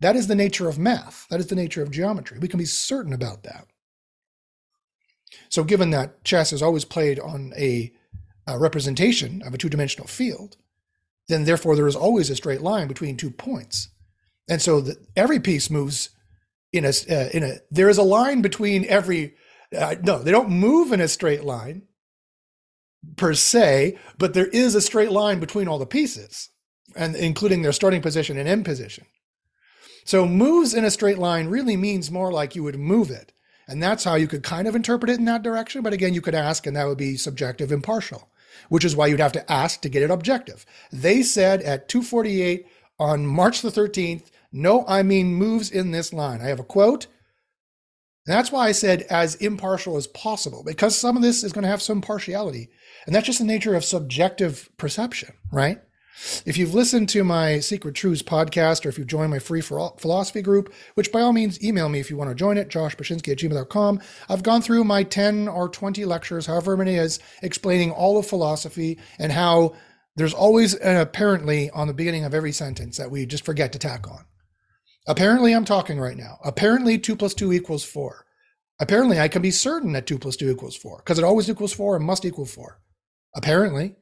That 0.00 0.16
is 0.16 0.26
the 0.26 0.34
nature 0.34 0.68
of 0.68 0.78
math. 0.78 1.26
That 1.30 1.40
is 1.40 1.46
the 1.46 1.54
nature 1.54 1.82
of 1.82 1.90
geometry. 1.90 2.38
We 2.38 2.48
can 2.48 2.58
be 2.58 2.64
certain 2.64 3.12
about 3.12 3.44
that. 3.44 3.66
So 5.48 5.64
given 5.64 5.90
that 5.90 6.24
chess 6.24 6.52
is 6.52 6.62
always 6.62 6.84
played 6.84 7.18
on 7.18 7.52
a, 7.56 7.92
a 8.46 8.58
representation 8.58 9.42
of 9.42 9.54
a 9.54 9.58
two-dimensional 9.58 10.06
field, 10.06 10.56
then 11.28 11.44
therefore 11.44 11.76
there 11.76 11.86
is 11.86 11.96
always 11.96 12.30
a 12.30 12.36
straight 12.36 12.60
line 12.60 12.88
between 12.88 13.16
two 13.16 13.30
points. 13.30 13.88
And 14.48 14.60
so 14.62 14.80
that 14.82 14.98
every 15.16 15.40
piece 15.40 15.70
moves 15.70 16.10
in 16.72 16.84
a 16.84 16.88
uh, 16.88 17.28
in 17.32 17.42
a 17.42 17.56
there 17.70 17.88
is 17.88 17.98
a 17.98 18.02
line 18.02 18.42
between 18.42 18.84
every 18.86 19.34
uh, 19.76 19.96
no, 20.02 20.22
they 20.22 20.30
don't 20.30 20.50
move 20.50 20.92
in 20.92 21.00
a 21.00 21.08
straight 21.08 21.44
line 21.44 21.82
per 23.16 23.34
se, 23.34 23.98
but 24.18 24.34
there 24.34 24.46
is 24.48 24.74
a 24.74 24.80
straight 24.80 25.12
line 25.12 25.38
between 25.40 25.68
all 25.68 25.78
the 25.78 25.86
pieces, 25.86 26.50
and 26.94 27.14
including 27.14 27.62
their 27.62 27.72
starting 27.72 28.02
position 28.02 28.36
and 28.36 28.48
end 28.48 28.64
position. 28.64 29.06
So 30.04 30.26
moves 30.26 30.72
in 30.72 30.84
a 30.84 30.90
straight 30.90 31.18
line 31.18 31.48
really 31.48 31.76
means 31.76 32.10
more 32.10 32.32
like 32.32 32.54
you 32.54 32.62
would 32.62 32.78
move 32.78 33.10
it. 33.10 33.32
And 33.68 33.82
that's 33.82 34.04
how 34.04 34.14
you 34.14 34.28
could 34.28 34.44
kind 34.44 34.68
of 34.68 34.76
interpret 34.76 35.10
it 35.10 35.18
in 35.18 35.24
that 35.24 35.42
direction. 35.42 35.82
But 35.82 35.92
again, 35.92 36.14
you 36.14 36.20
could 36.20 36.34
ask, 36.36 36.66
and 36.66 36.76
that 36.76 36.86
would 36.86 36.98
be 36.98 37.16
subjective 37.16 37.72
impartial, 37.72 38.30
which 38.68 38.84
is 38.84 38.94
why 38.94 39.08
you'd 39.08 39.18
have 39.18 39.32
to 39.32 39.52
ask 39.52 39.80
to 39.80 39.88
get 39.88 40.04
it 40.04 40.10
objective. 40.10 40.64
They 40.92 41.22
said 41.22 41.62
at 41.62 41.88
248 41.88 42.66
on 43.00 43.26
March 43.26 43.62
the 43.62 43.70
13th, 43.70 44.30
no, 44.52 44.84
I 44.86 45.02
mean 45.02 45.34
moves 45.34 45.70
in 45.70 45.90
this 45.90 46.12
line. 46.12 46.40
I 46.40 46.46
have 46.46 46.60
a 46.60 46.64
quote. 46.64 47.08
And 48.26 48.36
that's 48.36 48.52
why 48.52 48.68
I 48.68 48.72
said 48.72 49.02
as 49.02 49.34
impartial 49.36 49.96
as 49.96 50.06
possible, 50.06 50.62
because 50.64 50.96
some 50.96 51.16
of 51.16 51.22
this 51.22 51.42
is 51.42 51.52
going 51.52 51.62
to 51.62 51.68
have 51.68 51.82
some 51.82 52.00
partiality. 52.00 52.70
And 53.06 53.14
that's 53.14 53.26
just 53.26 53.38
the 53.38 53.44
nature 53.44 53.74
of 53.74 53.84
subjective 53.84 54.68
perception, 54.76 55.32
right? 55.52 55.80
If 56.46 56.56
you've 56.56 56.74
listened 56.74 57.10
to 57.10 57.24
my 57.24 57.60
Secret 57.60 57.94
Truths 57.94 58.22
podcast 58.22 58.84
or 58.84 58.88
if 58.88 58.98
you've 58.98 59.06
joined 59.06 59.30
my 59.30 59.38
free 59.38 59.60
philosophy 59.60 60.40
group, 60.40 60.72
which 60.94 61.12
by 61.12 61.20
all 61.20 61.32
means 61.32 61.62
email 61.62 61.88
me 61.88 62.00
if 62.00 62.10
you 62.10 62.16
want 62.16 62.30
to 62.30 62.34
join 62.34 62.56
it, 62.56 62.70
joshpashinsky 62.70 63.32
at 63.32 63.38
gmail.com, 63.38 64.00
I've 64.28 64.42
gone 64.42 64.62
through 64.62 64.84
my 64.84 65.02
10 65.02 65.46
or 65.46 65.68
20 65.68 66.04
lectures, 66.06 66.46
however 66.46 66.76
many 66.76 66.94
is, 66.94 67.18
explaining 67.42 67.90
all 67.90 68.18
of 68.18 68.26
philosophy 68.26 68.98
and 69.18 69.30
how 69.30 69.74
there's 70.16 70.34
always 70.34 70.74
an 70.74 70.96
apparently 70.96 71.70
on 71.70 71.86
the 71.86 71.94
beginning 71.94 72.24
of 72.24 72.32
every 72.32 72.52
sentence 72.52 72.96
that 72.96 73.10
we 73.10 73.26
just 73.26 73.44
forget 73.44 73.72
to 73.72 73.78
tack 73.78 74.08
on. 74.08 74.24
Apparently, 75.06 75.52
I'm 75.52 75.66
talking 75.66 76.00
right 76.00 76.16
now. 76.16 76.38
Apparently, 76.44 76.98
2 76.98 77.14
plus 77.14 77.34
2 77.34 77.52
equals 77.52 77.84
4. 77.84 78.24
Apparently, 78.80 79.20
I 79.20 79.28
can 79.28 79.42
be 79.42 79.50
certain 79.50 79.92
that 79.92 80.06
2 80.06 80.18
plus 80.18 80.36
2 80.36 80.50
equals 80.50 80.76
4 80.76 80.98
because 80.98 81.18
it 81.18 81.24
always 81.24 81.50
equals 81.50 81.74
4 81.74 81.96
and 81.96 82.04
must 82.04 82.24
equal 82.24 82.46
4. 82.46 82.80
Apparently. 83.36 83.94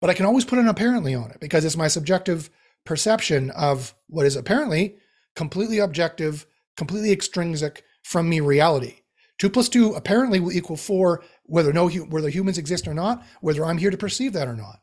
But 0.00 0.10
I 0.10 0.14
can 0.14 0.26
always 0.26 0.44
put 0.44 0.58
an 0.58 0.68
apparently 0.68 1.14
on 1.14 1.30
it 1.30 1.40
because 1.40 1.64
it's 1.64 1.76
my 1.76 1.88
subjective 1.88 2.50
perception 2.84 3.50
of 3.50 3.94
what 4.08 4.26
is 4.26 4.36
apparently 4.36 4.96
completely 5.34 5.78
objective, 5.78 6.46
completely 6.76 7.12
extrinsic 7.12 7.82
from 8.02 8.28
me 8.28 8.40
reality. 8.40 9.00
2 9.38 9.50
plus 9.50 9.68
2 9.68 9.94
apparently 9.94 10.40
will 10.40 10.52
equal 10.52 10.76
4 10.76 11.22
whether 11.46 11.72
no 11.72 11.88
whether 11.88 12.28
humans 12.28 12.58
exist 12.58 12.86
or 12.86 12.94
not, 12.94 13.22
whether 13.40 13.64
I'm 13.64 13.78
here 13.78 13.90
to 13.90 13.96
perceive 13.96 14.32
that 14.34 14.48
or 14.48 14.56
not. 14.56 14.78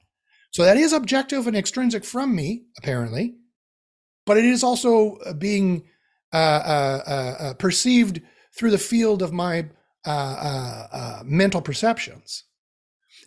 So 0.51 0.63
that 0.63 0.77
is 0.77 0.91
objective 0.91 1.47
and 1.47 1.55
extrinsic 1.55 2.03
from 2.03 2.35
me, 2.35 2.65
apparently, 2.77 3.35
but 4.25 4.37
it 4.37 4.45
is 4.45 4.63
also 4.63 5.15
uh, 5.17 5.33
being 5.33 5.83
uh, 6.33 6.37
uh, 6.37 7.03
uh, 7.07 7.43
uh, 7.43 7.53
perceived 7.55 8.21
through 8.57 8.71
the 8.71 8.77
field 8.77 9.21
of 9.21 9.33
my 9.33 9.67
uh, 10.05 11.21
mental 11.25 11.61
perceptions. 11.61 12.43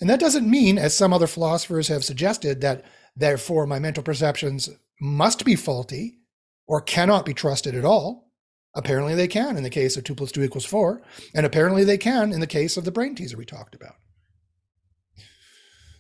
And 0.05 0.11
that 0.11 0.21
doesn't 0.21 0.47
mean, 0.47 0.77
as 0.77 0.95
some 0.95 1.15
other 1.15 1.27
philosophers 1.27 1.89
have 1.89 2.05
suggested, 2.05 2.61
that 2.61 2.85
therefore 3.17 3.67
my 3.67 3.79
mental 3.79 4.03
perceptions 4.03 4.69
must 5.01 5.47
be 5.47 5.57
faulty 5.57 6.19
or 6.67 6.83
cannot 6.83 7.25
be 7.25 7.33
trusted 7.33 7.75
at 7.75 7.87
all. 7.87 8.31
Apparently, 8.75 9.15
they 9.15 9.29
can 9.29 9.57
in 9.57 9.63
the 9.63 9.71
case 9.71 9.97
of 9.97 10.05
2 10.05 10.15
plus 10.15 10.31
2 10.31 10.43
equals 10.43 10.67
4, 10.67 11.01
and 11.35 11.47
apparently, 11.47 11.85
they 11.85 11.97
can 11.97 12.35
in 12.35 12.41
the 12.41 12.47
case 12.47 12.77
of 12.77 12.85
the 12.85 12.91
brain 12.91 13.15
teaser 13.15 13.39
we 13.39 13.47
talked 13.47 13.75
about. 13.75 13.95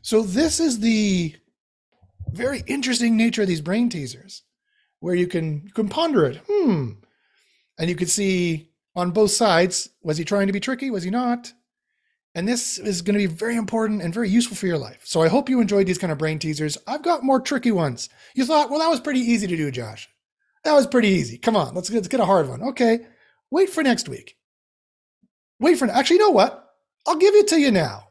So 0.03 0.21
this 0.21 0.61
is 0.61 0.81
the 0.81 1.35
very 2.31 2.63
interesting 2.67 3.17
nature 3.17 3.41
of 3.41 3.49
these 3.49 3.63
brain 3.63 3.89
teasers, 3.89 4.43
where 5.01 5.15
you 5.15 5.27
can 5.27 5.63
you 5.65 5.73
can 5.73 5.89
ponder 5.89 6.27
it. 6.27 6.43
Hmm. 6.47 6.91
And 7.79 7.89
you 7.89 7.97
can 7.97 8.09
see 8.09 8.69
on 8.95 9.13
both 9.13 9.31
sides, 9.31 9.89
was 10.03 10.19
he 10.19 10.27
trying 10.27 10.49
to 10.49 10.53
be 10.53 10.61
tricky? 10.61 10.91
Was 10.91 11.05
he 11.05 11.11
not? 11.11 11.55
And 12.35 12.49
this 12.49 12.79
is 12.79 13.03
going 13.03 13.15
to 13.15 13.29
be 13.29 13.33
very 13.33 13.57
important 13.57 14.03
and 14.03 14.13
very 14.13 14.29
useful 14.29 14.57
for 14.57 14.67
your 14.67 14.79
life. 14.79 15.03
So 15.05 15.23
I 15.23 15.29
hope 15.29 15.49
you 15.49 15.61
enjoyed 15.61 15.87
these 15.87 15.99
kind 15.99 16.13
of 16.13 16.19
brain 16.19 16.39
teasers. 16.39 16.77
I've 16.87 17.03
got 17.03 17.23
more 17.23 17.41
tricky 17.41 17.71
ones. 17.71 18.09
You 18.35 18.45
thought, 18.45 18.71
well, 18.71 18.81
that 18.81 18.91
was 18.91 19.01
pretty 19.01 19.21
easy 19.21 19.47
to 19.47 19.57
do, 19.57 19.71
Josh. 19.71 20.09
That 20.65 20.73
was 20.73 20.87
pretty 20.87 21.09
easy. 21.09 21.39
Come 21.39 21.57
on, 21.57 21.75
let's, 21.75 21.91
let's 21.91 22.09
get 22.09 22.21
a 22.21 22.25
hard 22.25 22.49
one. 22.49 22.63
Okay. 22.63 23.01
Wait 23.51 23.71
for 23.71 23.83
next 23.83 24.09
week. 24.09 24.37
Wait 25.61 25.79
for 25.79 25.89
actually, 25.89 26.17
you 26.17 26.23
know 26.23 26.31
what? 26.31 26.75
I'll 27.07 27.17
give 27.17 27.35
it 27.35 27.49
to 27.49 27.61
you 27.61 27.71
now. 27.71 28.09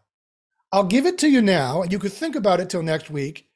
I'll 0.71 0.85
give 0.85 1.05
it 1.05 1.17
to 1.19 1.29
you 1.29 1.41
now, 1.41 1.81
and 1.81 1.91
you 1.91 1.99
could 1.99 2.13
think 2.13 2.35
about 2.35 2.59
it 2.59 2.69
till 2.69 2.81
next 2.81 3.09
week, 3.09 3.47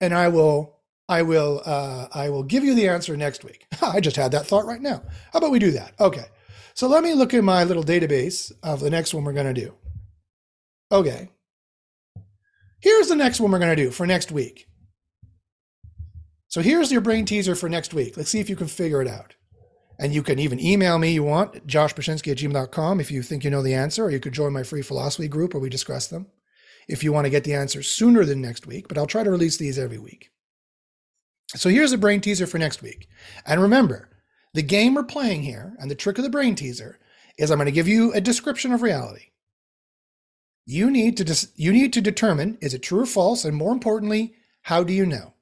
and 0.00 0.12
I 0.12 0.28
will, 0.28 0.78
I 1.08 1.22
will, 1.22 1.62
uh, 1.64 2.08
I 2.12 2.30
will 2.30 2.42
give 2.42 2.64
you 2.64 2.74
the 2.74 2.88
answer 2.88 3.16
next 3.16 3.44
week. 3.44 3.66
I 3.82 4.00
just 4.00 4.16
had 4.16 4.32
that 4.32 4.46
thought 4.46 4.66
right 4.66 4.80
now. 4.80 5.02
How 5.32 5.38
about 5.38 5.52
we 5.52 5.58
do 5.58 5.70
that? 5.72 5.92
Okay. 6.00 6.24
So 6.74 6.88
let 6.88 7.04
me 7.04 7.14
look 7.14 7.32
at 7.32 7.44
my 7.44 7.62
little 7.62 7.84
database 7.84 8.50
of 8.62 8.80
the 8.80 8.90
next 8.90 9.14
one 9.14 9.22
we're 9.22 9.32
going 9.32 9.54
to 9.54 9.60
do. 9.60 9.74
Okay. 10.94 11.28
Here's 12.78 13.08
the 13.08 13.16
next 13.16 13.40
one 13.40 13.50
we're 13.50 13.58
going 13.58 13.74
to 13.74 13.82
do 13.82 13.90
for 13.90 14.06
next 14.06 14.30
week. 14.30 14.68
So 16.46 16.60
here's 16.60 16.92
your 16.92 17.00
brain 17.00 17.24
teaser 17.24 17.56
for 17.56 17.68
next 17.68 17.92
week. 17.92 18.16
Let's 18.16 18.30
see 18.30 18.38
if 18.38 18.48
you 18.48 18.54
can 18.54 18.68
figure 18.68 19.02
it 19.02 19.08
out. 19.08 19.34
And 19.98 20.14
you 20.14 20.22
can 20.22 20.38
even 20.38 20.60
email 20.60 20.98
me 20.98 21.12
you 21.12 21.24
want, 21.24 21.66
joshpashinsky 21.66 22.30
at 22.30 22.38
gmail.com 22.38 23.00
if 23.00 23.10
you 23.10 23.22
think 23.22 23.42
you 23.42 23.50
know 23.50 23.60
the 23.60 23.74
answer, 23.74 24.04
or 24.04 24.10
you 24.10 24.20
could 24.20 24.32
join 24.32 24.52
my 24.52 24.62
free 24.62 24.82
philosophy 24.82 25.26
group 25.26 25.52
where 25.52 25.60
we 25.60 25.68
discuss 25.68 26.06
them 26.06 26.28
if 26.86 27.02
you 27.02 27.12
want 27.12 27.24
to 27.24 27.30
get 27.30 27.42
the 27.42 27.54
answer 27.54 27.82
sooner 27.82 28.24
than 28.24 28.40
next 28.40 28.64
week, 28.64 28.86
but 28.86 28.96
I'll 28.96 29.06
try 29.06 29.24
to 29.24 29.30
release 29.30 29.56
these 29.56 29.80
every 29.80 29.98
week. 29.98 30.30
So 31.48 31.68
here's 31.70 31.92
a 31.92 31.98
brain 31.98 32.20
teaser 32.20 32.46
for 32.46 32.58
next 32.58 32.82
week. 32.82 33.08
And 33.46 33.60
remember, 33.60 34.10
the 34.52 34.62
game 34.62 34.94
we're 34.94 35.02
playing 35.02 35.42
here 35.42 35.74
and 35.80 35.90
the 35.90 35.96
trick 35.96 36.18
of 36.18 36.24
the 36.24 36.30
brain 36.30 36.54
teaser 36.54 37.00
is 37.36 37.50
I'm 37.50 37.58
going 37.58 37.66
to 37.66 37.72
give 37.72 37.88
you 37.88 38.12
a 38.12 38.20
description 38.20 38.70
of 38.70 38.82
reality. 38.82 39.30
You 40.66 40.90
need 40.90 41.16
to 41.18 41.24
dis- 41.24 41.52
you 41.56 41.72
need 41.72 41.92
to 41.92 42.00
determine 42.00 42.58
is 42.60 42.74
it 42.74 42.82
true 42.82 43.00
or 43.00 43.06
false 43.06 43.44
and 43.44 43.56
more 43.56 43.72
importantly, 43.72 44.34
how 44.62 44.82
do 44.82 44.92
you 44.92 45.04
know? 45.04 45.34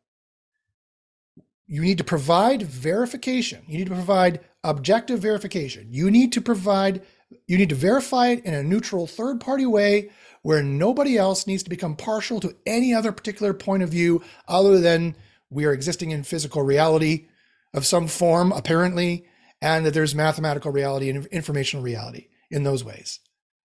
You 1.67 1.81
need 1.81 1.99
to 1.99 2.05
provide 2.05 2.63
verification. 2.63 3.63
You 3.67 3.79
need 3.79 3.89
to 3.89 3.95
provide 3.95 4.41
objective 4.65 5.21
verification. 5.21 5.89
You 5.91 6.11
need 6.11 6.33
to 6.33 6.41
provide 6.41 7.03
you 7.47 7.57
need 7.57 7.71
to 7.71 7.75
verify 7.75 8.29
it 8.29 8.45
in 8.45 8.55
a 8.55 8.63
neutral 8.63 9.07
third 9.07 9.41
party 9.41 9.67
way 9.67 10.11
where 10.43 10.63
nobody 10.63 11.17
else 11.17 11.47
needs 11.47 11.63
to 11.63 11.71
become 11.71 11.97
partial 11.97 12.41
to 12.41 12.55
any 12.67 12.93
other 12.93 13.13
particular 13.13 13.55
point 13.55 13.83
of 13.83 13.89
view 13.89 14.23
other 14.49 14.81
than 14.81 15.17
we 15.51 15.65
are 15.65 15.73
existing 15.73 16.11
in 16.11 16.25
physical 16.25 16.63
reality 16.63 17.27
of 17.73 17.87
some 17.87 18.09
form, 18.09 18.53
apparently, 18.53 19.25
and 19.61 19.87
that 19.87 19.95
there's 19.95 20.15
mathematical 20.15 20.73
reality 20.73 21.09
and 21.09 21.27
informational 21.27 21.85
reality 21.85 22.29
in 22.51 22.65
those 22.65 22.83
ways. 22.85 23.21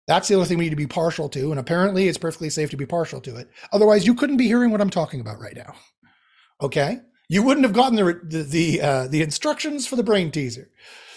That's 0.06 0.28
the 0.28 0.34
only 0.34 0.46
thing 0.46 0.58
we 0.58 0.64
need 0.64 0.70
to 0.70 0.76
be 0.76 0.86
partial 0.86 1.28
to, 1.30 1.50
and 1.50 1.58
apparently 1.58 2.08
it's 2.08 2.18
perfectly 2.18 2.50
safe 2.50 2.70
to 2.70 2.76
be 2.76 2.86
partial 2.86 3.20
to 3.22 3.36
it. 3.36 3.48
Otherwise, 3.72 4.06
you 4.06 4.14
couldn't 4.14 4.36
be 4.36 4.46
hearing 4.46 4.70
what 4.70 4.80
I'm 4.80 4.90
talking 4.90 5.20
about 5.20 5.40
right 5.40 5.56
now. 5.56 5.74
Okay, 6.60 6.98
you 7.28 7.42
wouldn't 7.42 7.64
have 7.64 7.74
gotten 7.74 7.96
the 7.96 8.20
the 8.22 8.42
the, 8.42 8.80
uh, 8.80 9.08
the 9.08 9.22
instructions 9.22 9.86
for 9.86 9.96
the 9.96 10.02
brain 10.02 10.30
teaser. 10.30 10.70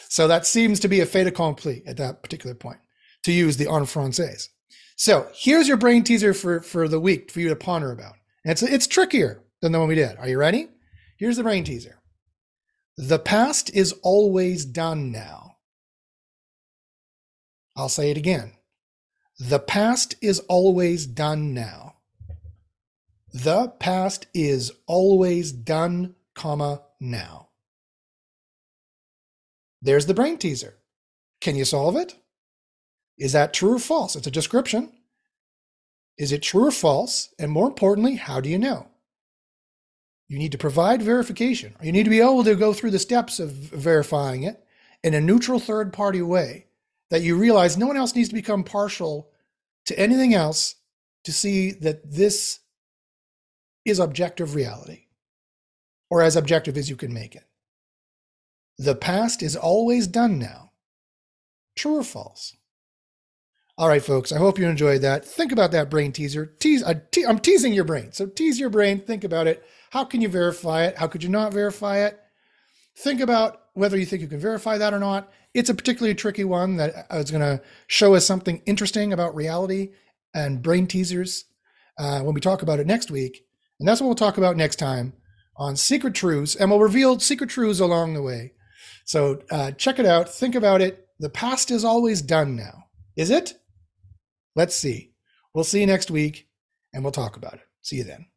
So 0.10 0.28
that 0.28 0.46
seems 0.46 0.80
to 0.80 0.88
be 0.88 1.02
a 1.02 1.06
fait 1.06 1.28
accompli 1.28 1.84
at 1.86 1.98
that 1.98 2.24
particular 2.24 2.56
point, 2.56 2.80
to 3.24 3.32
use 3.32 3.58
the 3.58 3.68
en 3.68 3.84
français. 3.84 4.48
So 4.96 5.28
here's 5.36 5.68
your 5.68 5.78
brain 5.78 6.04
teaser 6.04 6.34
for, 6.34 6.62
for 6.62 6.88
the 6.88 7.00
week 7.00 7.30
for 7.30 7.40
you 7.40 7.50
to 7.50 7.56
ponder 7.56 7.92
about. 7.92 8.16
It's, 8.44 8.64
it's 8.64 8.88
trickier 8.88 9.44
than 9.62 9.72
the 9.72 9.80
one 9.80 9.90
we 9.90 9.96
did. 9.96 10.18
Are 10.18 10.28
you 10.28 10.40
ready? 10.40 10.70
Here's 11.18 11.38
the 11.38 11.44
brain 11.44 11.64
teaser. 11.64 12.00
The 12.98 13.20
past 13.20 13.70
is 13.76 13.94
always 14.02 14.66
done 14.66 15.12
now. 15.12 15.58
I'll 17.76 17.90
say 17.90 18.10
it 18.10 18.18
again. 18.18 18.54
The 19.40 19.60
past 19.60 20.16
is 20.22 20.40
always 20.42 21.06
done 21.06 21.54
now. 21.54 21.98
The 23.34 23.68
past 23.80 24.26
is 24.34 24.72
always 24.88 25.52
done, 25.52 26.16
comma, 26.34 26.82
now. 27.00 27.50
There's 29.82 30.08
the 30.08 30.16
brain 30.16 30.38
teaser. 30.38 30.76
Can 31.40 31.56
you 31.56 31.66
solve 31.66 31.96
it? 31.96 32.16
Is 33.20 33.34
that 33.34 33.54
true 33.54 33.76
or 33.76 33.80
false? 33.80 34.16
It's 34.16 34.26
a 34.26 34.32
description. 34.32 34.92
Is 36.18 36.32
it 36.32 36.42
true 36.42 36.68
or 36.68 36.72
false? 36.72 37.34
And 37.38 37.52
more 37.52 37.68
importantly, 37.68 38.16
how 38.16 38.42
do 38.42 38.50
you 38.50 38.58
know? 38.58 38.88
You 40.28 40.40
need 40.40 40.52
to 40.54 40.58
provide 40.58 41.02
verification. 41.02 41.76
You 41.82 41.92
need 41.92 42.04
to 42.04 42.10
be 42.10 42.22
able 42.22 42.44
to 42.44 42.56
go 42.56 42.74
through 42.74 42.92
the 42.92 43.00
steps 43.00 43.40
of 43.40 43.52
verifying 43.52 44.44
it 44.44 44.64
in 45.04 45.14
a 45.14 45.22
neutral 45.22 45.60
third 45.60 45.94
party 45.94 46.24
way 46.24 46.67
that 47.10 47.22
you 47.22 47.38
realize 47.38 47.78
no 47.78 47.88
one 47.88 47.98
else 47.98 48.16
needs 48.16 48.30
to 48.30 48.36
become 48.36 48.64
partial 48.64 49.30
to 49.86 49.98
anything 50.00 50.34
else 50.34 50.76
to 51.24 51.32
see 51.32 51.72
that 51.72 52.10
this 52.10 52.60
is 53.86 54.00
objective 54.00 54.56
reality 54.56 55.06
or 56.10 56.22
as 56.22 56.36
objective 56.36 56.78
as 56.78 56.90
you 56.90 56.96
can 56.96 57.14
make 57.14 57.36
it. 57.36 57.44
The 58.78 58.96
past 58.96 59.42
is 59.42 59.56
always 59.56 60.08
done 60.08 60.38
now. 60.38 60.72
True 61.76 61.98
or 61.98 62.04
false? 62.04 62.56
All 63.78 63.88
right, 63.88 64.04
folks, 64.04 64.32
I 64.32 64.40
hope 64.40 64.58
you 64.58 64.68
enjoyed 64.68 65.02
that. 65.02 65.24
Think 65.24 65.52
about 65.52 65.72
that 65.72 65.90
brain 65.90 66.12
teaser. 66.12 66.46
Tease, 66.46 66.84
uh, 66.84 66.96
te- 67.12 67.26
I'm 67.26 67.40
teasing 67.40 67.74
your 67.74 67.84
brain. 67.84 68.12
So 68.12 68.26
tease 68.26 68.60
your 68.60 68.72
brain, 68.72 69.02
think 69.02 69.24
about 69.24 69.48
it. 69.48 69.64
How 69.92 70.04
can 70.04 70.20
you 70.20 70.30
verify 70.30 70.86
it? 70.86 70.98
How 70.98 71.08
could 71.08 71.24
you 71.24 71.30
not 71.30 71.54
verify 71.54 72.00
it? 72.00 72.20
Think 72.98 73.22
about 73.22 73.62
whether 73.74 73.98
you 73.98 74.06
think 74.06 74.22
you 74.22 74.28
can 74.28 74.40
verify 74.40 74.80
that 74.80 74.94
or 74.94 75.00
not. 75.00 75.32
It's 75.58 75.72
a 75.72 75.74
particularly 75.74 76.14
tricky 76.14 76.44
one 76.44 76.76
that 76.76 77.08
is 77.10 77.32
going 77.32 77.42
to 77.42 77.64
show 77.88 78.14
us 78.14 78.28
something 78.28 78.62
interesting 78.68 79.12
about 79.12 79.34
reality 79.34 79.90
and 80.36 80.62
brain 80.62 80.86
teasers 80.86 81.46
uh, 81.98 82.20
when 82.20 82.36
we 82.36 82.42
talk 82.42 82.62
about 82.62 82.80
it 82.80 82.86
next 82.86 83.10
week. 83.10 83.44
And 83.80 83.90
that's 83.90 84.00
what 84.00 84.06
we'll 84.06 84.16
talk 84.16 84.38
about 84.38 84.56
next 84.56 84.76
time 84.76 85.14
on 85.56 85.76
Secret 85.76 86.14
Truths. 86.14 86.56
And 86.56 86.70
we'll 86.70 86.80
reveal 86.80 87.20
secret 87.20 87.50
truths 87.50 87.80
along 87.80 88.14
the 88.14 88.22
way. 88.22 88.54
So 89.06 89.42
uh, 89.50 89.72
check 89.72 89.98
it 89.98 90.06
out. 90.06 90.30
Think 90.30 90.54
about 90.54 90.80
it. 90.80 91.08
The 91.18 91.32
past 91.32 91.72
is 91.72 91.84
always 91.84 92.22
done 92.22 92.56
now. 92.56 92.84
Is 93.16 93.32
it? 93.32 93.56
Let's 94.56 94.76
see. 94.76 95.14
We'll 95.56 95.64
see 95.64 95.80
you 95.80 95.88
next 95.88 96.12
week 96.12 96.50
and 96.94 97.04
we'll 97.04 97.12
talk 97.12 97.36
about 97.36 97.56
it. 97.56 97.62
See 97.82 97.96
you 97.96 98.04
then. 98.04 98.28